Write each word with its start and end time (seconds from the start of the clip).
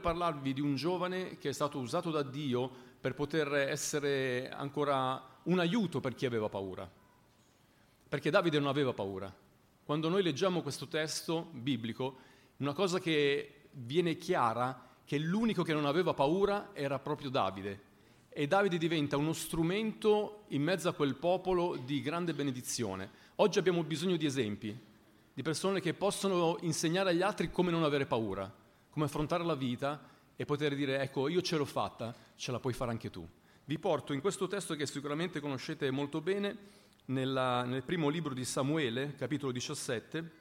voglio 0.00 0.18
parlarvi 0.18 0.54
di 0.54 0.60
un 0.60 0.74
giovane 0.74 1.36
che 1.36 1.50
è 1.50 1.52
stato 1.52 1.78
usato 1.78 2.10
da 2.10 2.22
Dio 2.22 2.70
per 2.98 3.14
poter 3.14 3.52
essere 3.52 4.48
ancora 4.48 5.22
un 5.44 5.58
aiuto 5.58 6.00
per 6.00 6.14
chi 6.14 6.24
aveva 6.24 6.48
paura. 6.48 6.90
Perché 8.08 8.30
Davide 8.30 8.58
non 8.58 8.68
aveva 8.68 8.92
paura. 8.92 9.32
Quando 9.84 10.08
noi 10.08 10.22
leggiamo 10.22 10.62
questo 10.62 10.88
testo 10.88 11.48
biblico, 11.52 12.16
una 12.58 12.72
cosa 12.72 12.98
che 12.98 13.68
viene 13.72 14.16
chiara 14.16 14.70
è 14.70 14.88
che 15.04 15.18
l'unico 15.18 15.64
che 15.64 15.72
non 15.72 15.86
aveva 15.86 16.14
paura 16.14 16.70
era 16.72 16.98
proprio 17.00 17.30
Davide. 17.30 17.88
E 18.28 18.46
Davide 18.46 18.78
diventa 18.78 19.16
uno 19.16 19.32
strumento 19.32 20.44
in 20.48 20.62
mezzo 20.62 20.88
a 20.88 20.92
quel 20.92 21.16
popolo 21.16 21.76
di 21.76 22.00
grande 22.00 22.32
benedizione. 22.32 23.10
Oggi 23.36 23.58
abbiamo 23.58 23.82
bisogno 23.82 24.16
di 24.16 24.26
esempi, 24.26 24.78
di 25.34 25.42
persone 25.42 25.80
che 25.80 25.94
possono 25.94 26.58
insegnare 26.60 27.10
agli 27.10 27.22
altri 27.22 27.50
come 27.50 27.72
non 27.72 27.82
avere 27.82 28.06
paura, 28.06 28.59
come 28.90 29.06
affrontare 29.06 29.44
la 29.44 29.54
vita 29.54 30.00
e 30.36 30.44
poter 30.44 30.74
dire 30.74 31.00
ecco 31.00 31.28
io 31.28 31.42
ce 31.42 31.56
l'ho 31.56 31.64
fatta, 31.64 32.14
ce 32.36 32.50
la 32.50 32.60
puoi 32.60 32.72
fare 32.72 32.90
anche 32.90 33.10
tu. 33.10 33.26
Vi 33.64 33.78
porto 33.78 34.12
in 34.12 34.20
questo 34.20 34.48
testo 34.48 34.74
che 34.74 34.86
sicuramente 34.86 35.38
conoscete 35.38 35.90
molto 35.90 36.20
bene, 36.20 36.78
nella, 37.10 37.64
nel 37.64 37.82
primo 37.82 38.08
libro 38.08 38.34
di 38.34 38.44
Samuele, 38.44 39.14
capitolo 39.16 39.52
17. 39.52 40.38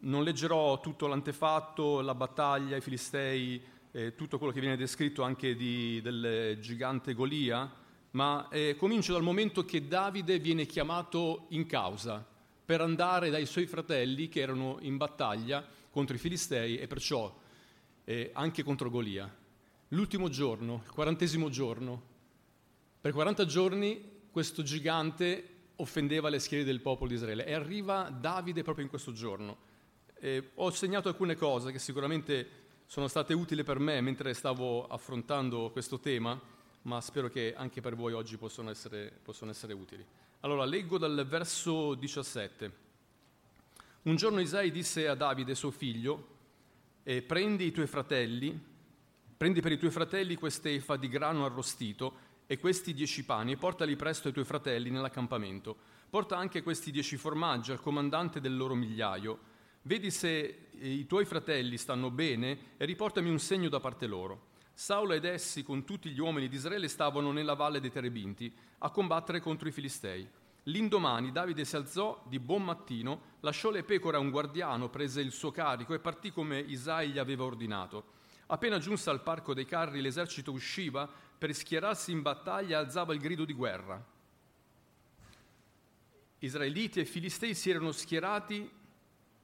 Non 0.00 0.24
leggerò 0.24 0.80
tutto 0.80 1.06
l'antefatto, 1.06 2.00
la 2.00 2.14
battaglia, 2.14 2.76
i 2.76 2.80
filistei, 2.80 3.62
eh, 3.92 4.14
tutto 4.14 4.38
quello 4.38 4.52
che 4.52 4.60
viene 4.60 4.76
descritto 4.76 5.22
anche 5.22 5.54
di, 5.54 6.00
del 6.02 6.58
gigante 6.60 7.12
Golia, 7.12 7.70
ma 8.12 8.48
eh, 8.50 8.76
comincio 8.76 9.12
dal 9.12 9.22
momento 9.22 9.64
che 9.64 9.86
Davide 9.86 10.38
viene 10.38 10.66
chiamato 10.66 11.46
in 11.50 11.66
causa 11.66 12.26
per 12.70 12.82
andare 12.82 13.30
dai 13.30 13.46
suoi 13.46 13.66
fratelli 13.66 14.28
che 14.28 14.38
erano 14.38 14.78
in 14.82 14.96
battaglia 14.96 15.66
contro 15.90 16.14
i 16.14 16.20
filistei 16.20 16.78
e 16.78 16.86
perciò 16.86 17.36
eh, 18.04 18.30
anche 18.32 18.62
contro 18.62 18.88
Golia. 18.90 19.28
L'ultimo 19.88 20.28
giorno, 20.28 20.82
il 20.84 20.92
quarantesimo 20.92 21.48
giorno, 21.48 22.00
per 23.00 23.10
40 23.10 23.44
giorni 23.44 24.20
questo 24.30 24.62
gigante 24.62 25.48
offendeva 25.74 26.28
le 26.28 26.38
schiere 26.38 26.62
del 26.62 26.80
popolo 26.80 27.08
di 27.08 27.16
Israele 27.16 27.44
e 27.44 27.54
arriva 27.54 28.08
Davide 28.08 28.62
proprio 28.62 28.84
in 28.84 28.90
questo 28.90 29.10
giorno. 29.10 29.56
Eh, 30.20 30.50
ho 30.54 30.70
segnato 30.70 31.08
alcune 31.08 31.34
cose 31.34 31.72
che 31.72 31.80
sicuramente 31.80 32.48
sono 32.86 33.08
state 33.08 33.34
utili 33.34 33.64
per 33.64 33.80
me 33.80 34.00
mentre 34.00 34.32
stavo 34.32 34.86
affrontando 34.86 35.70
questo 35.72 35.98
tema, 35.98 36.40
ma 36.82 37.00
spero 37.00 37.30
che 37.30 37.52
anche 37.52 37.80
per 37.80 37.96
voi 37.96 38.12
oggi 38.12 38.36
possono 38.36 38.70
essere, 38.70 39.12
possono 39.24 39.50
essere 39.50 39.72
utili. 39.72 40.06
Allora, 40.42 40.64
leggo 40.64 40.96
dal 40.96 41.26
verso 41.28 41.94
17. 41.94 42.72
Un 44.04 44.16
giorno 44.16 44.40
Isai 44.40 44.70
disse 44.70 45.06
a 45.06 45.14
Davide, 45.14 45.54
suo 45.54 45.70
figlio, 45.70 46.28
eh, 47.02 47.20
prendi 47.20 47.66
i 47.66 47.72
tuoi 47.72 47.86
fratelli, 47.86 48.58
prendi 49.36 49.60
per 49.60 49.72
i 49.72 49.78
tuoi 49.78 49.90
fratelli 49.90 50.36
quest'efa 50.36 50.96
di 50.96 51.08
grano 51.08 51.44
arrostito 51.44 52.28
e 52.46 52.58
questi 52.58 52.94
dieci 52.94 53.22
pani 53.26 53.52
e 53.52 53.56
portali 53.58 53.96
presto 53.96 54.28
ai 54.28 54.32
tuoi 54.32 54.46
fratelli 54.46 54.88
nell'accampamento. 54.88 55.76
Porta 56.08 56.38
anche 56.38 56.62
questi 56.62 56.90
dieci 56.90 57.18
formaggi 57.18 57.72
al 57.72 57.82
comandante 57.82 58.40
del 58.40 58.56
loro 58.56 58.74
migliaio. 58.74 59.38
Vedi 59.82 60.10
se 60.10 60.68
i 60.80 61.04
tuoi 61.04 61.26
fratelli 61.26 61.76
stanno 61.76 62.10
bene 62.10 62.76
e 62.78 62.86
riportami 62.86 63.28
un 63.28 63.38
segno 63.38 63.68
da 63.68 63.78
parte 63.78 64.06
loro. 64.06 64.48
Saulo 64.80 65.12
ed 65.12 65.26
essi 65.26 65.62
con 65.62 65.84
tutti 65.84 66.08
gli 66.08 66.20
uomini 66.20 66.48
di 66.48 66.56
Israele 66.56 66.88
stavano 66.88 67.32
nella 67.32 67.52
valle 67.52 67.80
dei 67.80 67.90
Terebinti 67.90 68.50
a 68.78 68.88
combattere 68.88 69.38
contro 69.38 69.68
i 69.68 69.72
Filistei. 69.72 70.26
L'indomani 70.62 71.32
Davide 71.32 71.66
si 71.66 71.76
alzò 71.76 72.24
di 72.26 72.38
buon 72.38 72.64
mattino, 72.64 73.20
lasciò 73.40 73.68
le 73.70 73.84
pecore 73.84 74.16
a 74.16 74.20
un 74.20 74.30
guardiano, 74.30 74.88
prese 74.88 75.20
il 75.20 75.32
suo 75.32 75.50
carico 75.50 75.92
e 75.92 75.98
partì 75.98 76.32
come 76.32 76.60
Isai 76.60 77.10
gli 77.10 77.18
aveva 77.18 77.44
ordinato. 77.44 78.12
Appena 78.46 78.78
giunse 78.78 79.10
al 79.10 79.22
parco 79.22 79.52
dei 79.52 79.66
carri, 79.66 80.00
l'esercito 80.00 80.50
usciva 80.50 81.06
per 81.06 81.54
schierarsi 81.54 82.10
in 82.10 82.22
battaglia 82.22 82.78
e 82.78 82.80
alzava 82.80 83.12
il 83.12 83.20
grido 83.20 83.44
di 83.44 83.52
guerra. 83.52 84.02
Israeliti 86.38 87.00
e 87.00 87.04
filistei 87.04 87.54
si 87.54 87.68
erano 87.68 87.92
schierati, 87.92 88.70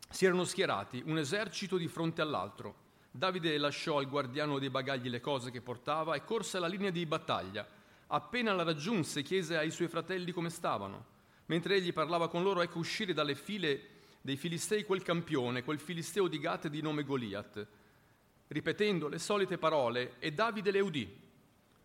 si 0.09 0.25
erano 0.25 0.45
schierati 0.45 1.03
un 1.05 1.19
esercito 1.19 1.77
di 1.77 1.89
fronte 1.89 2.23
all'altro. 2.23 2.85
Davide 3.17 3.57
lasciò 3.57 3.97
al 3.97 4.09
guardiano 4.11 4.59
dei 4.59 4.69
bagagli 4.69 5.09
le 5.09 5.21
cose 5.21 5.51
che 5.51 5.63
portava 5.63 6.15
e 6.15 6.25
corse 6.25 6.59
alla 6.59 6.67
linea 6.67 6.91
di 6.91 7.07
battaglia. 7.07 7.67
Appena 8.09 8.53
la 8.53 8.63
raggiunse, 8.63 9.23
chiese 9.23 9.57
ai 9.57 9.71
suoi 9.71 9.89
fratelli 9.89 10.33
come 10.33 10.51
stavano. 10.51 11.15
Mentre 11.47 11.77
egli 11.77 11.95
parlava 11.95 12.29
con 12.29 12.43
loro, 12.43 12.61
ecco 12.61 12.79
uscire 12.79 13.15
dalle 13.15 13.35
file 13.35 13.89
dei 14.21 14.37
filistei 14.37 14.85
quel 14.85 15.03
campione, 15.03 15.65
quel 15.65 15.79
filisteo 15.79 16.29
di 16.29 16.39
Gat 16.39 16.69
di 16.69 16.83
nome 16.83 17.05
Goliat, 17.05 17.67
ripetendo 18.49 19.09
le 19.09 19.19
solite 19.19 19.57
parole, 19.57 20.17
e 20.19 20.33
Davide 20.33 20.71
le 20.71 20.81
udì. 20.81 21.25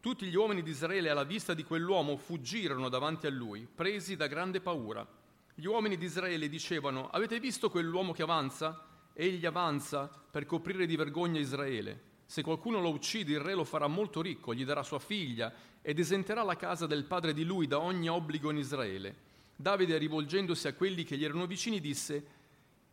Tutti 0.02 0.25
gli 0.25 0.36
uomini 0.36 0.62
di 0.62 0.72
Israele 0.72 1.09
alla 1.09 1.24
vista 1.24 1.53
di 1.53 1.64
quell'uomo 1.64 2.18
fuggirono 2.18 2.90
davanti 2.90 3.28
a 3.28 3.31
lui, 3.31 3.66
presi 3.74 4.18
da 4.18 4.28
grande 4.28 4.59
paura. 4.59 5.08
Gli 5.56 5.66
uomini 5.66 5.96
di 5.96 6.06
Israele 6.06 6.50
dicevano, 6.50 7.09
avete 7.09 7.40
visto 7.40 7.70
quell'uomo 7.70 8.12
che 8.12 8.24
avanza? 8.24 8.91
Egli 9.13 9.45
avanza 9.45 10.09
per 10.31 10.45
coprire 10.45 10.85
di 10.85 10.95
vergogna 10.95 11.39
Israele. 11.39 12.09
Se 12.25 12.41
qualcuno 12.41 12.79
lo 12.79 12.89
uccide, 12.89 13.33
il 13.33 13.41
re 13.41 13.53
lo 13.53 13.66
farà 13.66 13.88
molto 13.88 14.22
ricco, 14.22 14.53
gli 14.53 14.63
darà 14.63 14.83
sua 14.83 14.99
figlia 14.99 15.53
ed 15.81 15.99
esenterà 15.99 16.44
la 16.44 16.55
casa 16.55 16.88
del 16.88 17.03
padre 17.03 17.33
di 17.33 17.44
lui 17.44 17.67
da 17.67 17.79
ogni 17.79 18.07
obbligo 18.07 18.49
in 18.51 18.57
Israele. 18.57 19.29
Davide, 19.53 19.97
rivolgendosi 19.97 20.67
a 20.67 20.73
quelli 20.73 21.03
che 21.03 21.17
gli 21.17 21.25
erano 21.25 21.45
vicini, 21.45 21.81
disse, 21.81 22.25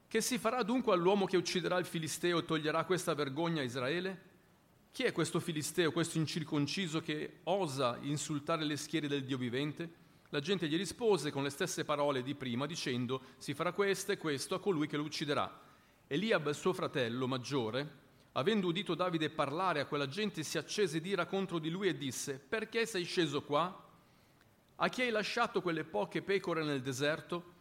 Che 0.08 0.20
si 0.20 0.38
farà 0.38 0.62
dunque 0.64 0.92
all'uomo 0.92 1.24
che 1.24 1.36
ucciderà 1.36 1.78
il 1.78 1.84
Filisteo 1.84 2.38
e 2.38 2.44
toglierà 2.44 2.84
questa 2.84 3.14
vergogna 3.14 3.60
a 3.60 3.64
Israele? 3.64 4.22
Chi 4.90 5.04
è 5.04 5.12
questo 5.12 5.38
Filisteo, 5.38 5.92
questo 5.92 6.18
incirconciso 6.18 7.00
che 7.00 7.38
osa 7.44 7.96
insultare 8.02 8.64
le 8.64 8.76
schiere 8.76 9.06
del 9.06 9.24
Dio 9.24 9.38
vivente? 9.38 10.06
La 10.30 10.40
gente 10.40 10.66
gli 10.66 10.76
rispose 10.76 11.30
con 11.30 11.44
le 11.44 11.50
stesse 11.50 11.84
parole 11.84 12.22
di 12.22 12.34
prima, 12.34 12.66
dicendo, 12.66 13.22
Si 13.38 13.54
farà 13.54 13.72
questo 13.72 14.10
e 14.10 14.18
questo 14.18 14.56
a 14.56 14.60
colui 14.60 14.88
che 14.88 14.96
lo 14.96 15.04
ucciderà. 15.04 15.66
Eliab, 16.10 16.48
suo 16.52 16.72
fratello 16.72 17.28
maggiore, 17.28 17.96
avendo 18.32 18.68
udito 18.68 18.94
Davide 18.94 19.28
parlare 19.28 19.80
a 19.80 19.84
quella 19.84 20.08
gente, 20.08 20.42
si 20.42 20.56
accese 20.56 21.02
d'ira 21.02 21.26
contro 21.26 21.58
di 21.58 21.68
lui 21.68 21.88
e 21.88 21.98
disse, 21.98 22.38
perché 22.38 22.86
sei 22.86 23.04
sceso 23.04 23.42
qua? 23.42 23.86
A 24.76 24.88
chi 24.88 25.02
hai 25.02 25.10
lasciato 25.10 25.60
quelle 25.60 25.84
poche 25.84 26.22
pecore 26.22 26.64
nel 26.64 26.80
deserto? 26.80 27.56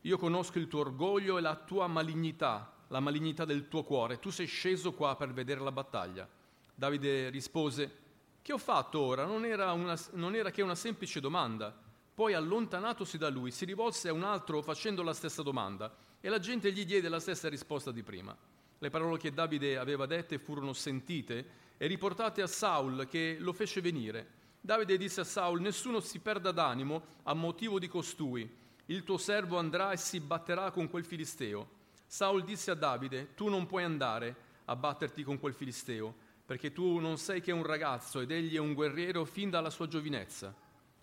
Io 0.00 0.16
conosco 0.16 0.58
il 0.58 0.66
tuo 0.66 0.80
orgoglio 0.80 1.36
e 1.36 1.42
la 1.42 1.54
tua 1.56 1.88
malignità, 1.88 2.72
la 2.88 3.00
malignità 3.00 3.44
del 3.44 3.68
tuo 3.68 3.84
cuore. 3.84 4.18
Tu 4.18 4.30
sei 4.30 4.46
sceso 4.46 4.94
qua 4.94 5.14
per 5.14 5.34
vedere 5.34 5.60
la 5.60 5.70
battaglia. 5.70 6.26
Davide 6.74 7.28
rispose, 7.28 7.98
che 8.40 8.54
ho 8.54 8.58
fatto 8.58 8.98
ora? 8.98 9.26
Non 9.26 9.44
era, 9.44 9.72
una, 9.72 9.94
non 10.12 10.34
era 10.34 10.50
che 10.50 10.62
una 10.62 10.74
semplice 10.74 11.20
domanda. 11.20 11.78
Poi 12.14 12.32
allontanatosi 12.32 13.18
da 13.18 13.28
lui, 13.28 13.50
si 13.50 13.66
rivolse 13.66 14.08
a 14.08 14.14
un 14.14 14.22
altro 14.22 14.62
facendo 14.62 15.02
la 15.02 15.12
stessa 15.12 15.42
domanda 15.42 16.08
e 16.20 16.28
la 16.28 16.38
gente 16.38 16.72
gli 16.72 16.84
diede 16.84 17.08
la 17.08 17.20
stessa 17.20 17.48
risposta 17.48 17.90
di 17.90 18.02
prima. 18.02 18.36
Le 18.78 18.90
parole 18.90 19.18
che 19.18 19.32
Davide 19.32 19.78
aveva 19.78 20.06
dette 20.06 20.38
furono 20.38 20.72
sentite 20.72 21.58
e 21.76 21.86
riportate 21.86 22.42
a 22.42 22.46
Saul 22.46 23.06
che 23.08 23.36
lo 23.38 23.52
fece 23.52 23.80
venire. 23.80 24.38
Davide 24.60 24.98
disse 24.98 25.20
a 25.20 25.24
Saul, 25.24 25.60
nessuno 25.60 26.00
si 26.00 26.18
perda 26.18 26.50
d'animo 26.50 27.04
a 27.22 27.34
motivo 27.34 27.78
di 27.78 27.88
costui. 27.88 28.48
Il 28.86 29.04
tuo 29.04 29.16
servo 29.16 29.58
andrà 29.58 29.92
e 29.92 29.96
si 29.96 30.20
batterà 30.20 30.70
con 30.70 30.90
quel 30.90 31.04
filisteo. 31.04 31.78
Saul 32.06 32.44
disse 32.44 32.70
a 32.70 32.74
Davide, 32.74 33.34
tu 33.34 33.48
non 33.48 33.66
puoi 33.66 33.84
andare 33.84 34.48
a 34.66 34.76
batterti 34.76 35.22
con 35.22 35.38
quel 35.38 35.54
filisteo, 35.54 36.14
perché 36.44 36.72
tu 36.72 36.98
non 36.98 37.16
sei 37.16 37.40
che 37.40 37.52
un 37.52 37.62
ragazzo 37.62 38.20
ed 38.20 38.30
egli 38.30 38.56
è 38.56 38.58
un 38.58 38.74
guerriero 38.74 39.24
fin 39.24 39.48
dalla 39.48 39.70
sua 39.70 39.88
giovinezza. 39.88 40.54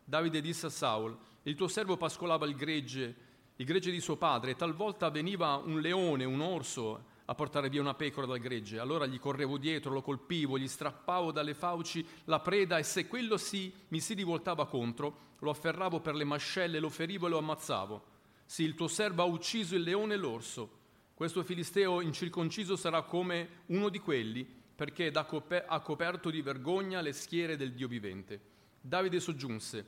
Davide 0.04 0.42
disse 0.42 0.68
a 0.68 0.70
Saul, 0.70 1.18
il 1.44 1.56
tuo 1.56 1.68
servo 1.68 1.98
pascolava 1.98 2.46
il 2.46 2.56
gregge, 2.56 3.16
il 3.58 3.66
gregge 3.66 3.92
di 3.92 4.00
suo 4.00 4.16
padre, 4.16 4.52
e 4.52 4.56
talvolta 4.56 5.10
veniva 5.10 5.56
un 5.56 5.80
leone, 5.82 6.24
un 6.24 6.42
orso, 6.42 7.16
a 7.26 7.36
portare 7.36 7.70
via 7.70 7.82
una 7.82 7.94
pecora 7.94 8.26
dal 8.26 8.40
gregge. 8.40 8.80
Allora 8.80 9.06
gli 9.06 9.20
correvo 9.20 9.58
dietro, 9.58 9.92
lo 9.92 10.02
colpivo, 10.02 10.58
gli 10.58 10.68
strappavo 10.68 11.32
dalle 11.32 11.54
fauci 11.54 12.06
la 12.26 12.40
preda 12.40 12.78
e 12.78 12.84
se 12.84 13.08
quello 13.08 13.36
sì 13.36 13.74
mi 13.90 14.00
si 14.00 14.14
rivoltava 14.14 14.66
contro, 14.66 15.36
lo 15.40 15.50
afferravo 15.50 16.00
per 16.00 16.16
le 16.16 16.24
mascelle, 16.24 16.80
lo 16.80 16.90
ferivo 16.90 17.28
e 17.28 17.30
lo 17.30 17.38
ammazzavo. 17.40 18.04
Sì, 18.46 18.64
il 18.64 18.76
tuo 18.76 18.88
servo 18.88 19.24
ha 19.24 19.26
ucciso 19.26 19.76
il 19.76 19.82
leone 19.82 20.14
e 20.14 20.18
l'orso. 20.18 20.72
Questo 21.14 21.44
filisteo 21.44 22.00
incirconciso 22.00 22.78
sarà 22.78 23.02
come 23.02 23.64
uno 23.66 23.90
di 23.90 24.00
quelli, 24.00 24.48
perché 24.76 25.12
ha 25.12 25.80
coperto 25.82 26.30
di 26.30 26.42
vergogna 26.42 27.02
le 27.02 27.12
schiere 27.12 27.58
del 27.58 27.74
Dio 27.74 27.88
vivente. 27.90 28.40
Davide 28.80 29.20
soggiunse, 29.20 29.86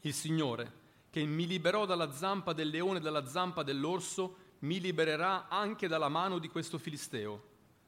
il 0.00 0.12
Signore, 0.12 0.77
che 1.10 1.24
mi 1.24 1.46
liberò 1.46 1.86
dalla 1.86 2.12
zampa 2.12 2.52
del 2.52 2.68
leone 2.68 2.98
e 2.98 3.02
dalla 3.02 3.26
zampa 3.26 3.62
dell'orso, 3.62 4.36
mi 4.60 4.80
libererà 4.80 5.48
anche 5.48 5.88
dalla 5.88 6.08
mano 6.08 6.38
di 6.38 6.48
questo 6.48 6.78
filisteo. 6.78 7.42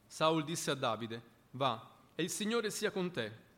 Saul 0.07 0.43
disse 0.43 0.71
a 0.71 0.75
Davide, 0.75 1.21
va, 1.51 1.89
e 2.15 2.23
il 2.23 2.29
Signore 2.29 2.69
sia 2.69 2.91
con 2.91 3.11
te. 3.11 3.49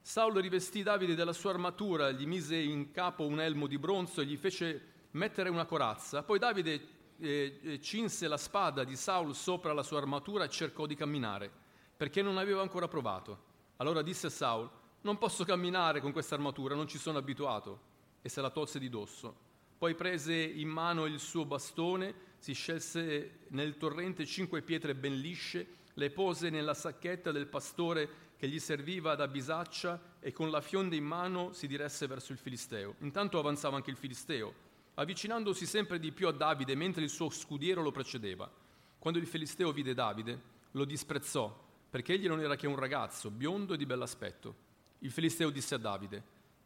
Saul 0.00 0.34
rivestì 0.34 0.82
Davide 0.82 1.14
della 1.14 1.32
sua 1.32 1.50
armatura, 1.50 2.10
gli 2.10 2.26
mise 2.26 2.56
in 2.56 2.90
capo 2.90 3.24
un 3.24 3.40
elmo 3.40 3.66
di 3.66 3.78
bronzo 3.78 4.20
e 4.20 4.24
gli 4.24 4.36
fece 4.36 4.90
mettere 5.12 5.48
una 5.48 5.64
corazza. 5.64 6.22
Poi 6.22 6.38
Davide 6.38 6.88
eh, 7.18 7.60
eh, 7.62 7.80
cinse 7.80 8.26
la 8.26 8.36
spada 8.36 8.84
di 8.84 8.96
Saul 8.96 9.34
sopra 9.34 9.72
la 9.72 9.82
sua 9.82 9.98
armatura 9.98 10.44
e 10.44 10.48
cercò 10.48 10.86
di 10.86 10.96
camminare, 10.96 11.50
perché 11.96 12.20
non 12.20 12.36
aveva 12.36 12.62
ancora 12.62 12.88
provato. 12.88 13.50
Allora 13.76 14.02
disse 14.02 14.26
a 14.26 14.30
Saul, 14.30 14.68
non 15.02 15.18
posso 15.18 15.44
camminare 15.44 16.00
con 16.00 16.12
questa 16.12 16.34
armatura, 16.34 16.74
non 16.74 16.88
ci 16.88 16.98
sono 16.98 17.18
abituato, 17.18 17.90
e 18.22 18.28
se 18.28 18.40
la 18.40 18.50
tolse 18.50 18.78
di 18.78 18.88
dosso. 18.88 19.50
Poi 19.76 19.94
prese 19.94 20.34
in 20.34 20.68
mano 20.68 21.06
il 21.06 21.18
suo 21.18 21.44
bastone, 21.44 22.14
si 22.38 22.52
scelse 22.52 23.40
nel 23.48 23.76
torrente 23.76 24.24
cinque 24.24 24.62
pietre 24.62 24.94
ben 24.94 25.18
lisce, 25.18 25.66
le 25.94 26.10
pose 26.10 26.48
nella 26.48 26.74
sacchetta 26.74 27.32
del 27.32 27.48
pastore 27.48 28.30
che 28.36 28.48
gli 28.48 28.58
serviva 28.58 29.14
da 29.14 29.28
bisaccia 29.28 30.16
e 30.18 30.32
con 30.32 30.50
la 30.50 30.60
fionda 30.60 30.96
in 30.96 31.04
mano 31.04 31.52
si 31.52 31.66
diresse 31.66 32.06
verso 32.06 32.32
il 32.32 32.38
Filisteo. 32.38 32.94
Intanto 33.00 33.38
avanzava 33.38 33.76
anche 33.76 33.90
il 33.90 33.96
Filisteo, 33.96 34.54
avvicinandosi 34.94 35.66
sempre 35.66 35.98
di 35.98 36.12
più 36.12 36.28
a 36.28 36.32
Davide 36.32 36.74
mentre 36.74 37.02
il 37.02 37.10
suo 37.10 37.30
scudiero 37.30 37.82
lo 37.82 37.92
precedeva. 37.92 38.50
Quando 38.98 39.18
il 39.18 39.26
Filisteo 39.26 39.72
vide 39.72 39.94
Davide, 39.94 40.40
lo 40.72 40.84
disprezzò, 40.84 41.56
perché 41.90 42.14
egli 42.14 42.26
non 42.26 42.40
era 42.40 42.56
che 42.56 42.66
un 42.66 42.76
ragazzo, 42.76 43.30
biondo 43.30 43.74
e 43.74 43.76
di 43.76 43.86
bell'aspetto. 43.86 44.54
Il 45.00 45.10
Filisteo 45.10 45.50
disse 45.50 45.74
a 45.74 45.78
Davide, 45.78 46.22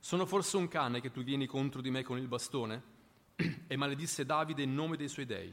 sono 0.07 0.25
forse 0.25 0.57
un 0.57 0.69
cane 0.69 1.01
che 1.01 1.11
tu 1.11 1.25
vieni 1.25 1.47
contro 1.47 1.81
di 1.81 1.91
me 1.91 2.05
con 2.05 2.17
il 2.17 2.29
bastone? 2.29 2.81
e 3.67 3.77
maledisse 3.77 4.25
Davide 4.25 4.63
in 4.63 4.73
nome 4.73 4.97
dei 4.97 5.09
suoi 5.09 5.27
dei. 5.27 5.53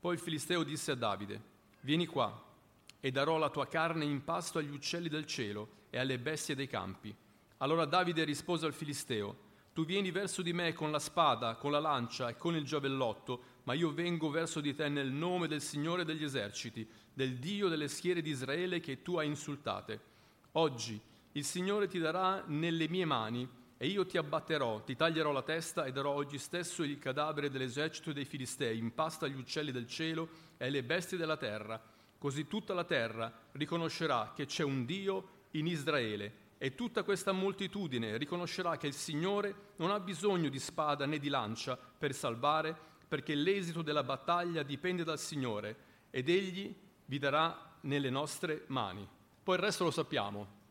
Poi 0.00 0.14
il 0.14 0.18
Filisteo 0.18 0.62
disse 0.62 0.92
a 0.92 0.94
Davide, 0.94 1.38
vieni 1.80 2.06
qua 2.06 2.32
e 2.98 3.10
darò 3.10 3.36
la 3.36 3.50
tua 3.50 3.68
carne 3.68 4.06
in 4.06 4.24
pasto 4.24 4.58
agli 4.58 4.70
uccelli 4.70 5.10
del 5.10 5.26
cielo 5.26 5.68
e 5.90 5.98
alle 5.98 6.18
bestie 6.18 6.54
dei 6.54 6.66
campi. 6.66 7.14
Allora 7.58 7.84
Davide 7.84 8.24
rispose 8.24 8.64
al 8.64 8.72
Filisteo, 8.72 9.36
tu 9.74 9.84
vieni 9.84 10.10
verso 10.10 10.40
di 10.40 10.54
me 10.54 10.72
con 10.72 10.90
la 10.90 10.98
spada, 10.98 11.56
con 11.56 11.70
la 11.70 11.78
lancia 11.78 12.30
e 12.30 12.38
con 12.38 12.56
il 12.56 12.64
giavellotto, 12.64 13.42
ma 13.64 13.74
io 13.74 13.92
vengo 13.92 14.30
verso 14.30 14.62
di 14.62 14.74
te 14.74 14.88
nel 14.88 15.12
nome 15.12 15.46
del 15.46 15.60
Signore 15.60 16.06
degli 16.06 16.24
eserciti, 16.24 16.88
del 17.12 17.36
Dio 17.36 17.68
delle 17.68 17.88
schiere 17.88 18.22
di 18.22 18.30
Israele 18.30 18.80
che 18.80 19.02
tu 19.02 19.16
hai 19.16 19.26
insultate. 19.26 20.00
Oggi 20.52 20.98
il 21.32 21.44
Signore 21.44 21.86
ti 21.86 21.98
darà 21.98 22.42
nelle 22.46 22.88
mie 22.88 23.04
mani 23.04 23.62
e 23.76 23.86
io 23.86 24.06
ti 24.06 24.16
abbatterò, 24.16 24.82
ti 24.82 24.94
taglierò 24.94 25.32
la 25.32 25.42
testa 25.42 25.84
e 25.84 25.92
darò 25.92 26.10
oggi 26.10 26.38
stesso 26.38 26.82
il 26.82 26.98
cadavere 26.98 27.50
dell'esercito 27.50 28.12
dei 28.12 28.24
Filistei 28.24 28.78
in 28.78 28.94
pasta 28.94 29.26
agli 29.26 29.36
uccelli 29.36 29.72
del 29.72 29.86
cielo 29.86 30.28
e 30.56 30.66
alle 30.66 30.82
bestie 30.82 31.18
della 31.18 31.36
terra. 31.36 31.82
Così 32.16 32.46
tutta 32.46 32.72
la 32.72 32.84
terra 32.84 33.32
riconoscerà 33.52 34.32
che 34.34 34.46
c'è 34.46 34.62
un 34.62 34.84
Dio 34.84 35.28
in 35.52 35.66
Israele 35.66 36.42
e 36.58 36.74
tutta 36.74 37.02
questa 37.02 37.32
moltitudine 37.32 38.16
riconoscerà 38.16 38.76
che 38.76 38.86
il 38.86 38.94
Signore 38.94 39.72
non 39.76 39.90
ha 39.90 40.00
bisogno 40.00 40.48
di 40.48 40.58
spada 40.58 41.04
né 41.04 41.18
di 41.18 41.28
lancia 41.28 41.76
per 41.76 42.14
salvare, 42.14 42.74
perché 43.06 43.34
l'esito 43.34 43.82
della 43.82 44.02
battaglia 44.02 44.62
dipende 44.62 45.04
dal 45.04 45.18
Signore 45.18 45.76
ed 46.10 46.28
Egli 46.28 46.74
vi 47.04 47.18
darà 47.18 47.76
nelle 47.82 48.08
nostre 48.08 48.64
mani. 48.68 49.06
Poi 49.42 49.56
il 49.56 49.60
resto 49.60 49.84
lo 49.84 49.90
sappiamo. 49.90 50.62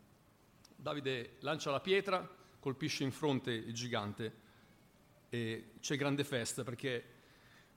Davide 0.76 1.36
lancia 1.42 1.70
la 1.70 1.80
pietra, 1.80 2.28
colpisce 2.64 3.04
in 3.04 3.12
fronte 3.12 3.52
il 3.52 3.74
gigante 3.74 4.34
e 5.28 5.72
c'è 5.82 5.98
grande 5.98 6.24
festa 6.24 6.64
perché 6.64 7.04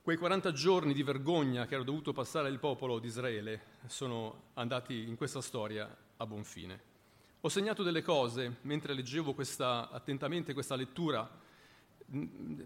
quei 0.00 0.16
40 0.16 0.52
giorni 0.52 0.94
di 0.94 1.02
vergogna 1.02 1.66
che 1.66 1.74
era 1.74 1.82
dovuto 1.82 2.12
passare 2.12 2.48
il 2.50 2.60
popolo 2.60 3.00
di 3.00 3.08
Israele 3.08 3.62
sono 3.88 4.50
andati 4.54 5.08
in 5.08 5.16
questa 5.16 5.40
storia 5.40 5.92
a 6.18 6.24
buon 6.24 6.44
fine. 6.44 6.80
Ho 7.40 7.48
segnato 7.48 7.82
delle 7.82 8.00
cose 8.02 8.58
mentre 8.60 8.94
leggevo 8.94 9.34
questa, 9.34 9.90
attentamente 9.90 10.52
questa 10.54 10.76
lettura. 10.76 11.28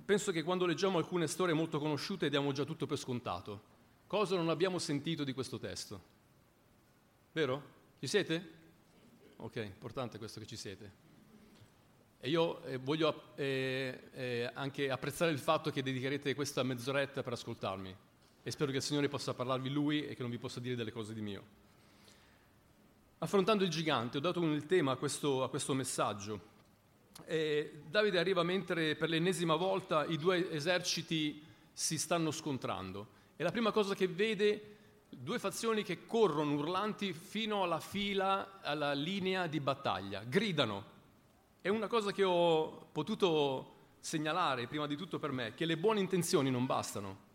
Penso 0.05 0.31
che 0.31 0.43
quando 0.43 0.66
leggiamo 0.66 0.99
alcune 0.99 1.26
storie 1.26 1.55
molto 1.55 1.78
conosciute 1.78 2.28
diamo 2.28 2.52
già 2.52 2.64
tutto 2.64 2.84
per 2.84 2.99
scontato. 2.99 3.62
Cosa 4.06 4.37
non 4.37 4.50
abbiamo 4.50 4.78
sentito 4.78 5.25
di 5.25 5.32
questo 5.32 5.58
testo? 5.58 6.02
Vero? 7.32 7.62
Ci 7.99 8.06
siete? 8.06 8.50
Ok, 9.37 9.56
importante 9.56 10.19
questo 10.19 10.38
che 10.38 10.46
ci 10.46 10.56
siete. 10.56 11.08
E 12.22 12.28
io 12.28 12.62
eh, 12.64 12.76
voglio 12.76 13.32
eh, 13.34 13.99
eh, 14.12 14.50
anche 14.52 14.90
apprezzare 14.90 15.31
il 15.31 15.38
fatto 15.38 15.70
che 15.70 15.82
dedicherete 15.82 16.34
questa 16.34 16.62
mezz'oretta 16.62 17.22
per 17.22 17.32
ascoltarmi 17.32 17.96
e 18.43 18.50
spero 18.50 18.70
che 18.70 18.76
il 18.76 18.82
Signore 18.82 19.08
possa 19.08 19.32
parlarvi 19.32 19.70
Lui 19.70 20.06
e 20.06 20.14
che 20.14 20.20
non 20.20 20.31
vi 20.31 20.37
possa 20.37 20.61
dire 20.61 20.76
delle 20.76 20.93
cose 20.93 21.14
di 21.14 21.22
mio. 21.22 21.43
Affrontando 23.19 23.64
il 23.64 23.70
gigante, 23.70 24.19
ho 24.19 24.20
dato 24.20 24.40
il 24.43 24.67
tema 24.67 24.93
a 24.93 24.96
questo, 24.96 25.43
a 25.43 25.49
questo 25.49 25.72
messaggio. 25.72 26.49
E 27.25 27.81
Davide 27.88 28.19
arriva 28.19 28.43
mentre 28.43 28.96
per 28.96 29.08
l'ennesima 29.08 29.56
volta 29.56 30.05
i 30.05 30.19
due 30.19 30.50
eserciti 30.50 31.43
si 31.73 31.99
stanno 31.99 32.31
scontrando 32.31 33.19
e 33.37 33.43
la 33.43 33.50
prima 33.50 33.73
cosa 33.73 33.94
che 33.94 34.08
vede 34.08 34.76
due 35.08 35.38
fazioni 35.38 35.82
che 35.82 36.05
corrono 36.05 36.52
urlanti 36.52 37.14
fino 37.14 37.62
alla 37.62 37.81
fila, 37.81 38.61
alla 38.61 38.93
linea 38.93 39.46
di 39.46 39.61
battaglia, 39.61 40.23
gridano 40.23 40.99
è 41.62 41.69
una 41.69 41.89
cosa 41.89 42.11
che 42.11 42.25
ho 42.25 42.87
potuto 42.91 43.79
segnalare 44.01 44.67
prima 44.67 44.87
di 44.87 44.97
tutto 44.97 45.19
per 45.19 45.31
me, 45.31 45.55
che 45.55 45.67
le 45.67 45.77
buone 45.77 46.01
intenzioni 46.01 46.51
non 46.51 46.65
bastano. 46.65 47.29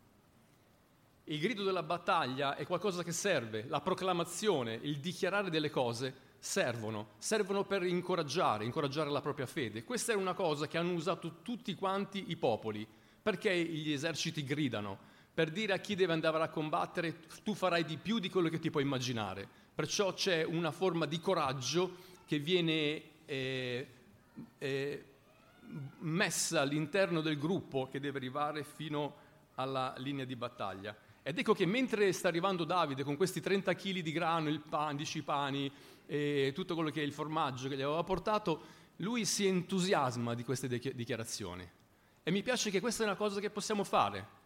Il 1.26 1.40
grido 1.40 1.64
della 1.64 1.84
battaglia 1.84 2.56
è 2.56 2.66
qualcosa 2.66 3.04
che 3.04 3.12
serve, 3.12 3.66
la 3.68 3.82
proclamazione, 3.82 4.80
il 4.82 5.00
dichiarare 5.00 5.50
delle 5.50 5.70
cose 5.70 6.24
servono, 6.40 7.10
servono 7.18 7.66
per 7.66 7.84
incoraggiare, 7.84 8.66
incoraggiare 8.66 9.10
la 9.10 9.22
propria 9.22 9.46
fede. 9.46 9.84
Questa 9.84 10.14
è 10.14 10.16
una 10.16 10.34
cosa 10.34 10.68
che 10.68 10.78
hanno 10.78 10.94
usato 10.94 11.42
tutti 11.42 11.74
quanti 11.76 12.26
i 12.28 12.36
popoli. 12.36 12.88
Perché 13.22 13.56
gli 13.56 13.92
eserciti 13.92 14.44
gridano? 14.44 14.98
Per 15.34 15.50
dire 15.50 15.74
a 15.74 15.80
chi 15.80 15.96
deve 15.96 16.14
andare 16.14 16.42
a 16.42 16.50
combattere 16.50 17.22
tu 17.44 17.56
farai 17.56 17.84
di 17.84 17.98
più 17.98 18.20
di 18.20 18.30
quello 18.30 18.50
che 18.50 18.60
ti 18.60 18.70
puoi 18.70 18.84
immaginare. 18.84 19.48
Perciò 19.74 20.14
c'è 20.14 20.44
una 20.44 20.72
forma 20.72 21.06
di 21.06 21.20
coraggio 21.20 21.96
che 22.26 22.38
viene 22.38 23.02
eh, 23.26 23.88
eh, 24.58 25.06
messa 26.00 26.62
all'interno 26.62 27.22
del 27.22 27.38
gruppo 27.38 27.88
che 27.88 28.00
deve 28.00 28.18
arrivare 28.18 28.64
fino 28.64 29.24
alla 29.56 29.94
linea 29.98 30.26
di 30.26 30.36
battaglia. 30.36 30.96
Ed 31.24 31.40
ecco 31.40 31.54
che 31.54 31.66
mentre 31.66 32.12
sta 32.12 32.28
arrivando 32.28 32.66
Davide 32.66 33.04
con 33.04 33.16
questi 33.16 33.42
30 33.42 33.74
kg 33.74 34.00
di 34.00 34.12
grano, 34.12 34.50
il 34.50 34.60
pan, 34.60 34.96
10 34.96 35.24
pani 35.24 35.72
e 36.06 36.52
tutto 36.54 36.76
quello 36.76 36.92
che 36.92 37.02
è 37.02 37.04
il 37.04 37.14
formaggio 37.14 37.68
che 37.68 37.76
gli 37.76 37.82
aveva 37.82 38.04
portato, 38.04 38.84
lui 38.98 39.26
si 39.26 39.48
entusiasma 39.48 40.36
di 40.36 40.44
queste 40.44 40.68
dichiarazioni. 40.68 41.68
E 42.22 42.32
mi 42.32 42.44
piace 42.44 42.70
che 42.70 42.80
questa 42.80 43.04
è 43.04 43.06
una 43.08 43.16
cosa 43.16 43.40
che 43.40 43.50
possiamo 43.50 43.84
fare. 43.84 44.44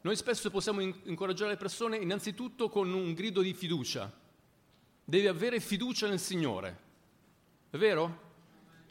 Noi 0.00 0.16
spesso 0.16 0.50
possiamo 0.50 0.80
incoraggiare 0.80 1.50
le 1.50 1.56
persone 1.56 1.96
innanzitutto 1.96 2.68
con 2.68 2.92
un 2.92 3.14
grido 3.14 3.40
di 3.40 3.54
fiducia. 3.54 4.12
Devi 5.04 5.26
avere 5.26 5.60
fiducia 5.60 6.08
nel 6.08 6.18
Signore. 6.18 6.78
È 7.70 7.76
vero? 7.76 8.25